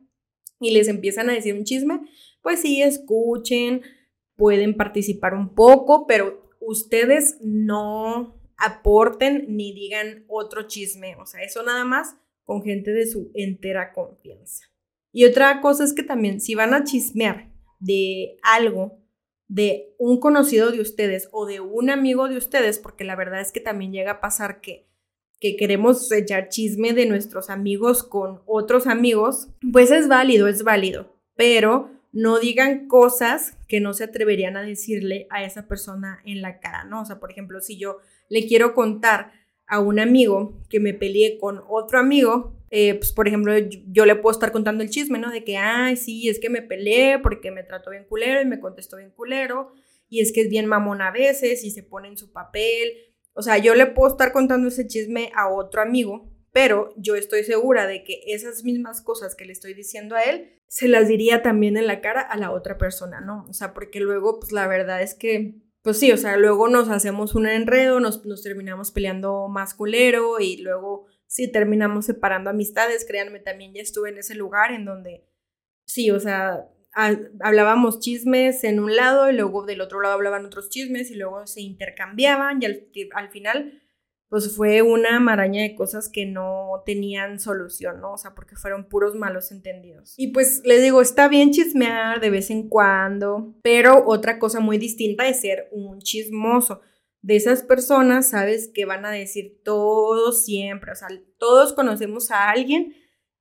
y 0.59 0.71
les 0.71 0.87
empiezan 0.87 1.29
a 1.29 1.33
decir 1.33 1.55
un 1.55 1.65
chisme, 1.65 2.01
pues 2.41 2.61
sí, 2.61 2.81
escuchen, 2.81 3.81
pueden 4.35 4.75
participar 4.75 5.33
un 5.33 5.53
poco, 5.53 6.07
pero 6.07 6.49
ustedes 6.59 7.37
no 7.41 8.39
aporten 8.57 9.45
ni 9.49 9.73
digan 9.73 10.25
otro 10.27 10.67
chisme, 10.67 11.15
o 11.17 11.25
sea, 11.25 11.41
eso 11.41 11.63
nada 11.63 11.83
más 11.83 12.15
con 12.45 12.63
gente 12.63 12.91
de 12.91 13.07
su 13.07 13.31
entera 13.33 13.93
confianza. 13.93 14.65
Y 15.11 15.25
otra 15.25 15.61
cosa 15.61 15.83
es 15.83 15.93
que 15.93 16.03
también 16.03 16.41
si 16.41 16.55
van 16.55 16.73
a 16.73 16.83
chismear 16.83 17.51
de 17.79 18.37
algo 18.41 19.03
de 19.47 19.93
un 19.99 20.19
conocido 20.19 20.71
de 20.71 20.81
ustedes 20.81 21.29
o 21.31 21.45
de 21.45 21.59
un 21.59 21.89
amigo 21.89 22.27
de 22.27 22.37
ustedes, 22.37 22.79
porque 22.79 23.03
la 23.03 23.15
verdad 23.15 23.41
es 23.41 23.51
que 23.51 23.59
también 23.59 23.91
llega 23.91 24.13
a 24.13 24.21
pasar 24.21 24.61
que, 24.61 24.87
que 25.39 25.55
queremos 25.55 26.11
echar 26.11 26.49
chisme 26.49 26.93
de 26.93 27.05
nuestros 27.05 27.49
amigos 27.49 28.03
con 28.03 28.41
otros 28.45 28.87
amigos, 28.87 29.49
pues 29.71 29.91
es 29.91 30.07
válido, 30.07 30.47
es 30.47 30.63
válido, 30.63 31.15
pero 31.35 31.91
no 32.11 32.39
digan 32.39 32.87
cosas 32.87 33.57
que 33.67 33.79
no 33.79 33.93
se 33.93 34.05
atreverían 34.05 34.55
a 34.55 34.63
decirle 34.63 35.27
a 35.29 35.43
esa 35.43 35.67
persona 35.67 36.21
en 36.25 36.41
la 36.41 36.59
cara, 36.59 36.83
¿no? 36.85 37.01
O 37.01 37.05
sea, 37.05 37.19
por 37.19 37.31
ejemplo, 37.31 37.59
si 37.59 37.77
yo 37.77 37.97
le 38.29 38.47
quiero 38.47 38.73
contar 38.73 39.31
a 39.67 39.79
un 39.79 39.99
amigo 39.99 40.61
que 40.69 40.79
me 40.79 40.93
peleé 40.93 41.37
con 41.37 41.63
otro 41.67 41.99
amigo, 41.99 42.55
eh, 42.69 42.95
pues 42.95 43.11
por 43.11 43.27
ejemplo, 43.27 43.53
yo, 43.57 44.05
le 44.05 44.15
puedo 44.15 44.31
estar 44.31 44.51
contando 44.51 44.83
el 44.83 44.89
chisme, 44.89 45.19
¿no? 45.19 45.31
De 45.31 45.43
que, 45.43 45.57
ay, 45.57 45.95
sí, 45.95 46.29
es 46.29 46.39
que 46.39 46.49
me 46.49 46.61
peleé 46.61 47.19
porque 47.19 47.51
me 47.51 47.63
trató 47.63 47.91
bien 47.91 48.05
culero 48.05 48.41
y 48.41 48.45
me 48.45 48.59
contestó 48.59 48.97
bien 48.97 49.11
culero, 49.11 49.71
y 50.09 50.21
es 50.21 50.31
que 50.31 50.41
es 50.41 50.49
bien 50.49 50.65
mamón 50.65 51.01
a 51.01 51.11
veces 51.11 51.63
y 51.63 51.71
se 51.71 51.83
pone 51.83 52.07
en 52.07 52.17
su 52.17 52.31
papel. 52.31 52.93
O 53.33 53.41
sea, 53.41 53.57
yo 53.57 53.73
le 53.73 53.87
puedo 53.87 54.09
estar 54.09 54.31
contando 54.31 54.67
ese 54.67 54.87
chisme 54.87 55.31
a 55.35 55.49
otro 55.49 55.81
amigo 55.81 56.33
pero 56.53 56.93
yo 56.97 57.15
estoy 57.15 57.43
segura 57.43 57.87
de 57.87 58.03
que 58.03 58.21
esas 58.27 58.63
mismas 58.63 59.01
cosas 59.01 59.35
que 59.35 59.43
le 59.43 59.51
estoy 59.51 59.73
diciendo 59.73 60.15
a 60.15 60.21
él, 60.21 60.61
se 60.67 60.87
las 60.87 61.07
diría 61.07 61.41
también 61.41 61.77
en 61.77 61.87
la 61.87 61.99
cara 61.99 62.21
a 62.21 62.37
la 62.37 62.51
otra 62.51 62.77
persona, 62.77 63.21
¿no? 63.21 63.45
O 63.49 63.53
sea, 63.53 63.73
porque 63.73 63.99
luego, 63.99 64.39
pues 64.39 64.51
la 64.51 64.67
verdad 64.67 65.01
es 65.01 65.15
que, 65.15 65.55
pues 65.83 65.99
sí, 65.99 66.11
o 66.13 66.17
sea, 66.17 66.37
luego 66.37 66.69
nos 66.69 66.89
hacemos 66.89 67.35
un 67.35 67.45
enredo, 67.45 67.99
nos, 67.99 68.21
terminamos 68.41 68.91
peleando 68.91 69.49
más 69.49 69.73
culero 69.73 70.39
y 70.39 70.57
luego 70.57 71.07
sí 71.27 71.51
terminamos 71.51 72.05
separando 72.05 72.49
amistades, 72.49 73.05
créanme, 73.05 73.39
también 73.39 73.73
ya 73.73 73.81
estuve 73.81 74.09
en 74.09 74.17
ese 74.17 74.33
lugar 74.33 74.71
en 74.71 74.85
donde, 74.85 75.27
sí, 75.85 76.09
o 76.09 76.21
sea, 76.21 76.69
hablábamos 76.93 77.99
chismes 77.99 78.63
en 78.63 78.79
un 78.79 78.95
lado 78.95 79.29
y 79.29 79.33
luego 79.33 79.65
del 79.65 79.81
otro 79.81 79.99
lado 79.99 80.13
hablaban 80.13 80.45
otros 80.45 80.69
chismes 80.69 81.11
y 81.11 81.15
luego 81.15 81.45
se 81.47 81.59
intercambiaban 81.61 82.61
y 82.61 82.65
al, 82.65 82.87
al 83.13 83.29
final 83.29 83.82
pues 84.33 84.55
fue 84.55 84.81
una 84.81 85.19
maraña 85.19 85.61
de 85.61 85.75
cosas 85.75 86.09
que 86.09 86.25
no 86.25 86.81
tenían 86.87 87.39
solución, 87.39 88.01
¿no? 88.01 88.13
O 88.13 88.17
sea, 88.17 88.33
porque 88.33 88.55
fueron 88.55 88.89
puros 88.89 89.13
malos 89.13 89.51
entendidos. 89.51 90.15
Y 90.17 90.29
pues 90.29 90.63
les 90.65 90.81
digo, 90.81 91.03
está 91.03 91.27
bien 91.27 91.51
chismear 91.51 92.19
de 92.19 92.31
vez 92.31 92.49
en 92.49 92.67
cuando, 92.67 93.53
pero 93.61 94.03
otra 94.07 94.39
cosa 94.39 94.59
muy 94.59 94.79
distinta 94.79 95.27
es 95.27 95.41
ser 95.41 95.69
un 95.71 95.99
chismoso. 95.99 96.81
De 97.21 97.35
esas 97.35 97.61
personas, 97.61 98.31
sabes 98.31 98.71
que 98.73 98.85
van 98.85 99.05
a 99.05 99.11
decir 99.11 99.61
todo 99.63 100.31
siempre, 100.31 100.93
o 100.93 100.95
sea, 100.95 101.09
todos 101.37 101.73
conocemos 101.73 102.31
a 102.31 102.49
alguien 102.49 102.95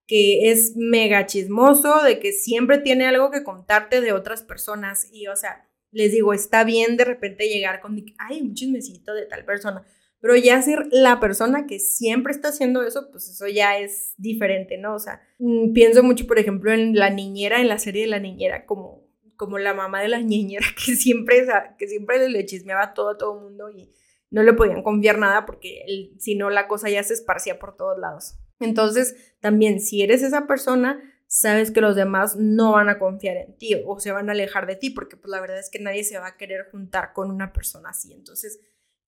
que 0.06 0.50
es 0.50 0.74
mega 0.76 1.24
chismoso, 1.24 2.02
de 2.02 2.18
que 2.18 2.32
siempre 2.32 2.76
tiene 2.76 3.06
algo 3.06 3.30
que 3.30 3.44
contarte 3.44 4.02
de 4.02 4.12
otras 4.12 4.42
personas 4.42 5.08
y, 5.10 5.28
o 5.28 5.36
sea, 5.36 5.70
les 5.90 6.12
digo, 6.12 6.34
está 6.34 6.64
bien 6.64 6.98
de 6.98 7.06
repente 7.06 7.48
llegar 7.48 7.80
con, 7.80 7.96
ay, 8.18 8.42
un 8.42 8.52
chismecito 8.52 9.14
de 9.14 9.24
tal 9.24 9.46
persona 9.46 9.86
pero 10.22 10.36
ya 10.36 10.62
ser 10.62 10.86
la 10.92 11.18
persona 11.18 11.66
que 11.66 11.80
siempre 11.80 12.32
está 12.32 12.50
haciendo 12.50 12.84
eso, 12.84 13.10
pues 13.10 13.28
eso 13.28 13.48
ya 13.48 13.78
es 13.78 14.14
diferente, 14.16 14.78
¿no? 14.78 14.94
O 14.94 15.00
sea, 15.00 15.20
mm, 15.40 15.72
pienso 15.72 16.04
mucho, 16.04 16.28
por 16.28 16.38
ejemplo, 16.38 16.72
en 16.72 16.94
la 16.94 17.10
niñera, 17.10 17.60
en 17.60 17.66
la 17.66 17.80
serie 17.80 18.02
de 18.02 18.08
la 18.08 18.20
niñera, 18.20 18.64
como, 18.64 19.04
como 19.36 19.58
la 19.58 19.74
mamá 19.74 20.00
de 20.00 20.06
la 20.06 20.20
niñera 20.20 20.64
que 20.86 20.94
siempre, 20.94 21.44
que 21.76 21.88
siempre 21.88 22.28
le 22.28 22.46
chismeaba 22.46 22.94
todo 22.94 23.10
a 23.10 23.18
todo 23.18 23.34
el 23.36 23.42
mundo 23.42 23.68
y 23.68 23.90
no 24.30 24.44
le 24.44 24.52
podían 24.52 24.84
confiar 24.84 25.18
nada 25.18 25.44
porque 25.44 25.84
si 26.18 26.36
no 26.36 26.50
la 26.50 26.68
cosa 26.68 26.88
ya 26.88 27.02
se 27.02 27.14
esparcía 27.14 27.58
por 27.58 27.76
todos 27.76 27.98
lados. 27.98 28.38
Entonces, 28.60 29.34
también 29.40 29.80
si 29.80 30.02
eres 30.02 30.22
esa 30.22 30.46
persona, 30.46 31.02
sabes 31.26 31.72
que 31.72 31.80
los 31.80 31.96
demás 31.96 32.36
no 32.36 32.72
van 32.72 32.88
a 32.88 33.00
confiar 33.00 33.38
en 33.38 33.58
ti 33.58 33.74
o 33.84 33.98
se 33.98 34.12
van 34.12 34.28
a 34.28 34.32
alejar 34.32 34.68
de 34.68 34.76
ti 34.76 34.90
porque 34.90 35.16
pues 35.16 35.30
la 35.30 35.40
verdad 35.40 35.58
es 35.58 35.68
que 35.68 35.80
nadie 35.80 36.04
se 36.04 36.18
va 36.18 36.28
a 36.28 36.36
querer 36.36 36.68
juntar 36.70 37.12
con 37.12 37.28
una 37.30 37.52
persona 37.52 37.90
así. 37.90 38.12
Entonces, 38.12 38.60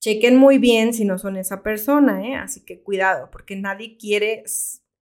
chequen 0.04 0.36
muy 0.36 0.58
bien 0.58 0.92
si 0.92 1.06
no 1.06 1.16
son 1.16 1.38
esa 1.38 1.62
persona, 1.62 2.28
¿eh? 2.28 2.34
Así 2.34 2.62
que 2.62 2.82
cuidado, 2.82 3.30
porque 3.32 3.56
nadie 3.56 3.96
quiere 3.96 4.44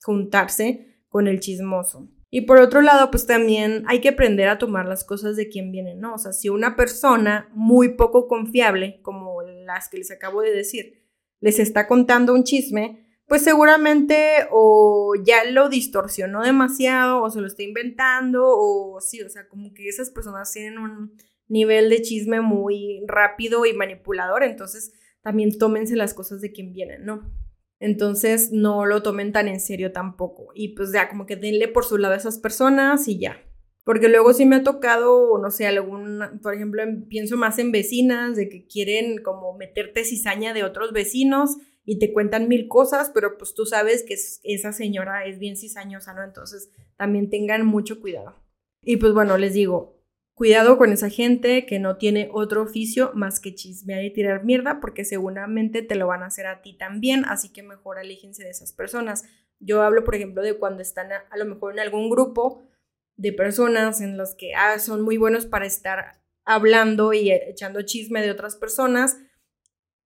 juntarse 0.01 1.03
con 1.09 1.27
el 1.27 1.41
chismoso. 1.41 2.09
Y 2.31 2.43
por 2.43 2.61
otro 2.61 2.83
lado, 2.83 3.11
pues 3.11 3.27
también 3.27 3.83
hay 3.89 4.01
que 4.01 4.11
aprender 4.11 4.49
a 4.49 4.59
tomar 4.59 4.87
las 4.87 5.03
cosas 5.03 5.35
de 5.35 5.49
quien 5.49 5.73
vienen, 5.73 5.99
¿no? 5.99 6.15
O 6.15 6.19
sea, 6.19 6.33
si 6.33 6.51
una 6.51 6.77
persona 6.77 7.51
muy 7.53 7.97
poco 7.97 8.29
confiable, 8.29 9.01
como 9.03 9.43
las 9.43 9.89
que 9.89 9.99
les 9.99 10.13
acabo 10.13 10.41
de 10.41 10.53
decir, 10.53 11.03
les 11.41 11.59
está 11.59 11.89
contando 11.89 12.33
un 12.33 12.45
chisme, 12.45 13.05
pues 13.27 13.43
seguramente 13.43 14.47
o 14.53 15.15
ya 15.25 15.43
lo 15.51 15.69
distorsionó 15.69 16.43
demasiado 16.43 17.23
o 17.23 17.29
se 17.29 17.41
lo 17.41 17.49
está 17.49 17.65
inventando 17.65 18.45
o 18.47 19.01
sí, 19.01 19.21
o 19.21 19.29
sea, 19.29 19.49
como 19.49 19.75
que 19.75 19.89
esas 19.89 20.11
personas 20.11 20.53
tienen 20.53 20.79
un 20.79 21.13
nivel 21.53 21.91
de 21.91 22.01
chisme 22.01 22.41
muy 22.41 23.05
rápido 23.07 23.67
y 23.67 23.75
manipulador, 23.75 24.43
entonces 24.43 24.93
también 25.23 25.57
tómense 25.59 25.97
las 25.97 26.15
cosas 26.15 26.41
de 26.41 26.51
quien 26.51 26.73
vienen, 26.73 27.05
¿no? 27.05 27.31
Entonces 27.79 28.53
no 28.53 28.87
lo 28.87 29.03
tomen 29.03 29.33
tan 29.33 29.49
en 29.49 29.61
serio 29.61 29.93
tampoco. 29.93 30.49
Y 30.55 30.75
pues 30.75 30.93
ya 30.93 31.09
como 31.09 31.27
que 31.27 31.37
denle 31.37 31.69
por 31.69 31.85
su 31.85 31.99
lado 31.99 32.15
a 32.15 32.17
esas 32.17 32.39
personas 32.39 33.07
y 33.07 33.19
ya. 33.19 33.43
Porque 33.85 34.09
luego 34.09 34.33
sí 34.33 34.47
me 34.47 34.57
ha 34.57 34.63
tocado, 34.63 35.37
no 35.39 35.51
sé, 35.51 35.67
algún, 35.67 36.23
por 36.43 36.55
ejemplo, 36.55 36.83
pienso 37.09 37.37
más 37.37 37.59
en 37.59 37.73
vecinas 37.73 38.37
de 38.37 38.49
que 38.49 38.67
quieren 38.67 39.21
como 39.23 39.57
meterte 39.57 40.05
cizaña 40.05 40.55
de 40.55 40.63
otros 40.63 40.93
vecinos 40.93 41.57
y 41.85 41.99
te 41.99 42.13
cuentan 42.13 42.49
mil 42.49 42.69
cosas, 42.69 43.11
pero 43.13 43.37
pues 43.37 43.55
tú 43.55 43.67
sabes 43.67 44.05
que 44.05 44.15
esa 44.15 44.73
señora 44.73 45.27
es 45.27 45.41
bien 45.41 45.57
cizañosa, 45.57 46.15
¿no? 46.15 46.23
Entonces 46.23 46.71
también 46.97 47.29
tengan 47.29 47.67
mucho 47.67 48.01
cuidado. 48.01 48.37
Y 48.85 48.97
pues 48.97 49.13
bueno, 49.13 49.37
les 49.37 49.55
digo, 49.55 50.02
cuidado 50.35 50.79
con 50.79 50.93
esa 50.93 51.11
gente 51.11 51.67
que 51.67 51.79
no 51.79 51.97
tiene 51.97 52.29
otro 52.33 52.63
oficio 52.63 53.13
más 53.15 53.41
que 53.41 53.55
chismear 53.55 54.05
y 54.05 54.13
tirar 54.13 54.45
mierda, 54.45 54.81
porque 54.81 55.05
seguramente 55.05 55.83
te 55.83 55.95
lo 55.95 56.07
van 56.07 56.23
a 56.23 56.27
hacer 56.27 56.47
a 56.47 56.63
ti 56.63 56.77
también, 56.77 57.25
así 57.27 57.53
que 57.53 57.63
mejor 57.63 57.99
aléjense 57.99 58.45
de 58.45 58.51
esas 58.51 58.73
personas. 58.73 59.25
Yo 59.61 59.83
hablo, 59.83 60.05
por 60.05 60.15
ejemplo, 60.15 60.43
de 60.43 60.59
cuando 60.59 60.83
están 60.83 61.11
a, 61.13 61.37
lo 61.37 61.45
mejor 61.45 61.73
en 61.73 61.81
algún 61.81 62.11
grupo 62.11 62.69
de 63.17 63.33
personas 63.33 64.01
en 64.01 64.17
los 64.17 64.35
que 64.35 64.55
ah, 64.55 64.79
son 64.79 65.03
muy 65.03 65.17
buenos 65.17 65.47
para 65.47 65.67
estar 65.67 66.23
hablando 66.45 67.13
y 67.13 67.31
echando 67.31 67.83
chisme 67.83 68.23
de 68.23 68.31
otras 68.31 68.57
personas 68.57 69.19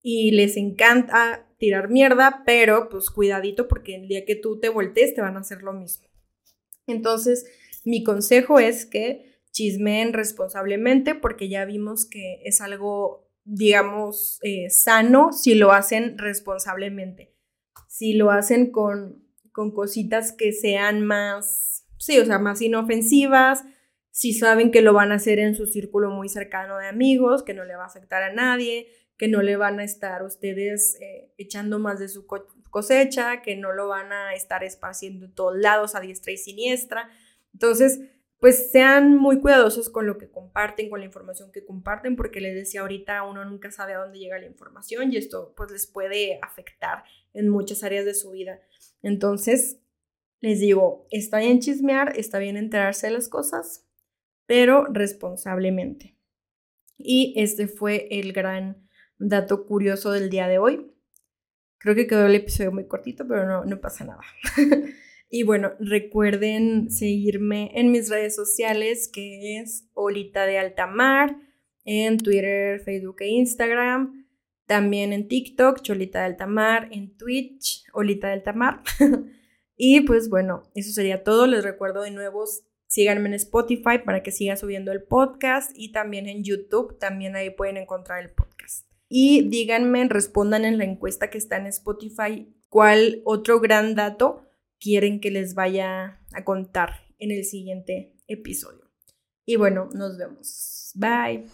y 0.02 0.32
les 0.32 0.56
encanta 0.56 1.46
tirar 1.58 1.88
mierda, 1.88 2.42
pero 2.44 2.88
pues 2.88 3.10
cuidadito 3.10 3.68
porque 3.68 3.94
el 3.94 4.08
día 4.08 4.24
que 4.24 4.34
tú 4.34 4.58
te 4.58 4.68
voltees 4.68 5.14
te 5.14 5.20
van 5.20 5.36
a 5.36 5.40
hacer 5.40 5.62
lo 5.62 5.72
mismo. 5.72 6.08
Entonces, 6.86 7.46
mi 7.84 8.02
consejo 8.02 8.58
es 8.58 8.84
que 8.84 9.33
chismeen 9.54 10.12
responsablemente 10.12 11.14
porque 11.14 11.48
ya 11.48 11.64
vimos 11.64 12.06
que 12.06 12.42
es 12.44 12.60
algo, 12.60 13.30
digamos, 13.44 14.40
eh, 14.42 14.68
sano 14.68 15.32
si 15.32 15.54
lo 15.54 15.72
hacen 15.72 16.18
responsablemente. 16.18 17.32
Si 17.88 18.14
lo 18.14 18.32
hacen 18.32 18.72
con, 18.72 19.24
con 19.52 19.72
cositas 19.72 20.32
que 20.32 20.52
sean 20.52 21.06
más, 21.06 21.86
sí, 21.98 22.18
o 22.18 22.26
sea, 22.26 22.40
más 22.40 22.60
inofensivas, 22.60 23.64
si 24.10 24.32
saben 24.32 24.72
que 24.72 24.82
lo 24.82 24.92
van 24.92 25.12
a 25.12 25.16
hacer 25.16 25.38
en 25.38 25.54
su 25.54 25.66
círculo 25.66 26.10
muy 26.10 26.28
cercano 26.28 26.76
de 26.78 26.88
amigos, 26.88 27.44
que 27.44 27.54
no 27.54 27.64
le 27.64 27.76
va 27.76 27.84
a 27.84 27.86
afectar 27.86 28.24
a 28.24 28.32
nadie, 28.32 28.88
que 29.16 29.28
no 29.28 29.40
le 29.40 29.56
van 29.56 29.78
a 29.78 29.84
estar 29.84 30.24
ustedes 30.24 30.96
eh, 31.00 31.32
echando 31.38 31.78
más 31.78 32.00
de 32.00 32.08
su 32.08 32.26
cosecha, 32.70 33.40
que 33.42 33.54
no 33.54 33.72
lo 33.72 33.86
van 33.86 34.12
a 34.12 34.34
estar 34.34 34.64
esparciendo 34.64 35.26
en 35.26 35.34
todos 35.34 35.56
lados 35.56 35.94
a 35.94 36.00
diestra 36.00 36.32
y 36.32 36.38
siniestra. 36.38 37.08
Entonces, 37.52 38.00
pues 38.44 38.70
sean 38.70 39.16
muy 39.16 39.40
cuidadosos 39.40 39.88
con 39.88 40.06
lo 40.06 40.18
que 40.18 40.30
comparten, 40.30 40.90
con 40.90 41.00
la 41.00 41.06
información 41.06 41.50
que 41.50 41.64
comparten, 41.64 42.14
porque 42.14 42.42
les 42.42 42.54
decía 42.54 42.82
ahorita, 42.82 43.22
uno 43.22 43.42
nunca 43.46 43.70
sabe 43.70 43.94
a 43.94 44.00
dónde 44.00 44.18
llega 44.18 44.38
la 44.38 44.44
información 44.44 45.10
y 45.10 45.16
esto 45.16 45.54
pues 45.56 45.70
les 45.70 45.86
puede 45.86 46.40
afectar 46.42 47.04
en 47.32 47.48
muchas 47.48 47.82
áreas 47.84 48.04
de 48.04 48.12
su 48.12 48.32
vida. 48.32 48.60
Entonces, 49.00 49.80
les 50.40 50.60
digo, 50.60 51.06
está 51.10 51.38
bien 51.38 51.60
chismear, 51.60 52.18
está 52.18 52.38
bien 52.38 52.58
enterarse 52.58 53.06
de 53.06 53.14
las 53.14 53.30
cosas, 53.30 53.86
pero 54.44 54.84
responsablemente. 54.92 56.14
Y 56.98 57.32
este 57.38 57.66
fue 57.66 58.08
el 58.10 58.34
gran 58.34 58.86
dato 59.16 59.64
curioso 59.64 60.12
del 60.12 60.28
día 60.28 60.48
de 60.48 60.58
hoy. 60.58 60.92
Creo 61.78 61.94
que 61.94 62.06
quedó 62.06 62.26
el 62.26 62.34
episodio 62.34 62.72
muy 62.72 62.86
cortito, 62.86 63.26
pero 63.26 63.46
no, 63.46 63.64
no 63.64 63.80
pasa 63.80 64.04
nada. 64.04 64.20
Y 65.28 65.42
bueno, 65.42 65.72
recuerden 65.80 66.90
seguirme 66.90 67.70
en 67.74 67.90
mis 67.90 68.08
redes 68.08 68.36
sociales, 68.36 69.10
que 69.12 69.58
es 69.58 69.88
Olita 69.94 70.46
de 70.46 70.58
Altamar, 70.58 71.36
en 71.84 72.18
Twitter, 72.18 72.80
Facebook 72.80 73.16
e 73.20 73.28
Instagram. 73.28 74.26
También 74.66 75.12
en 75.12 75.28
TikTok, 75.28 75.82
Cholita 75.82 76.20
de 76.20 76.26
Altamar, 76.26 76.88
en 76.90 77.16
Twitch, 77.16 77.84
Olita 77.92 78.28
de 78.28 78.34
Altamar. 78.34 78.82
y 79.76 80.00
pues 80.02 80.30
bueno, 80.30 80.62
eso 80.74 80.92
sería 80.92 81.22
todo. 81.22 81.46
Les 81.46 81.64
recuerdo 81.64 82.02
de 82.02 82.10
nuevo, 82.10 82.44
síganme 82.86 83.28
en 83.28 83.34
Spotify 83.34 83.98
para 84.04 84.22
que 84.22 84.32
siga 84.32 84.56
subiendo 84.56 84.92
el 84.92 85.02
podcast 85.02 85.70
y 85.74 85.92
también 85.92 86.28
en 86.28 86.44
YouTube, 86.44 86.98
también 86.98 87.36
ahí 87.36 87.50
pueden 87.50 87.76
encontrar 87.76 88.22
el 88.22 88.30
podcast. 88.30 88.88
Y 89.08 89.48
díganme, 89.48 90.08
respondan 90.08 90.64
en 90.64 90.78
la 90.78 90.84
encuesta 90.84 91.28
que 91.28 91.38
está 91.38 91.56
en 91.56 91.66
Spotify, 91.66 92.54
cuál 92.68 93.20
otro 93.24 93.60
gran 93.60 93.94
dato 93.94 94.42
quieren 94.80 95.20
que 95.20 95.30
les 95.30 95.54
vaya 95.54 96.20
a 96.32 96.44
contar 96.44 97.00
en 97.18 97.30
el 97.30 97.44
siguiente 97.44 98.14
episodio. 98.26 98.90
Y 99.46 99.56
bueno, 99.56 99.88
nos 99.92 100.16
vemos. 100.16 100.92
Bye. 100.94 101.44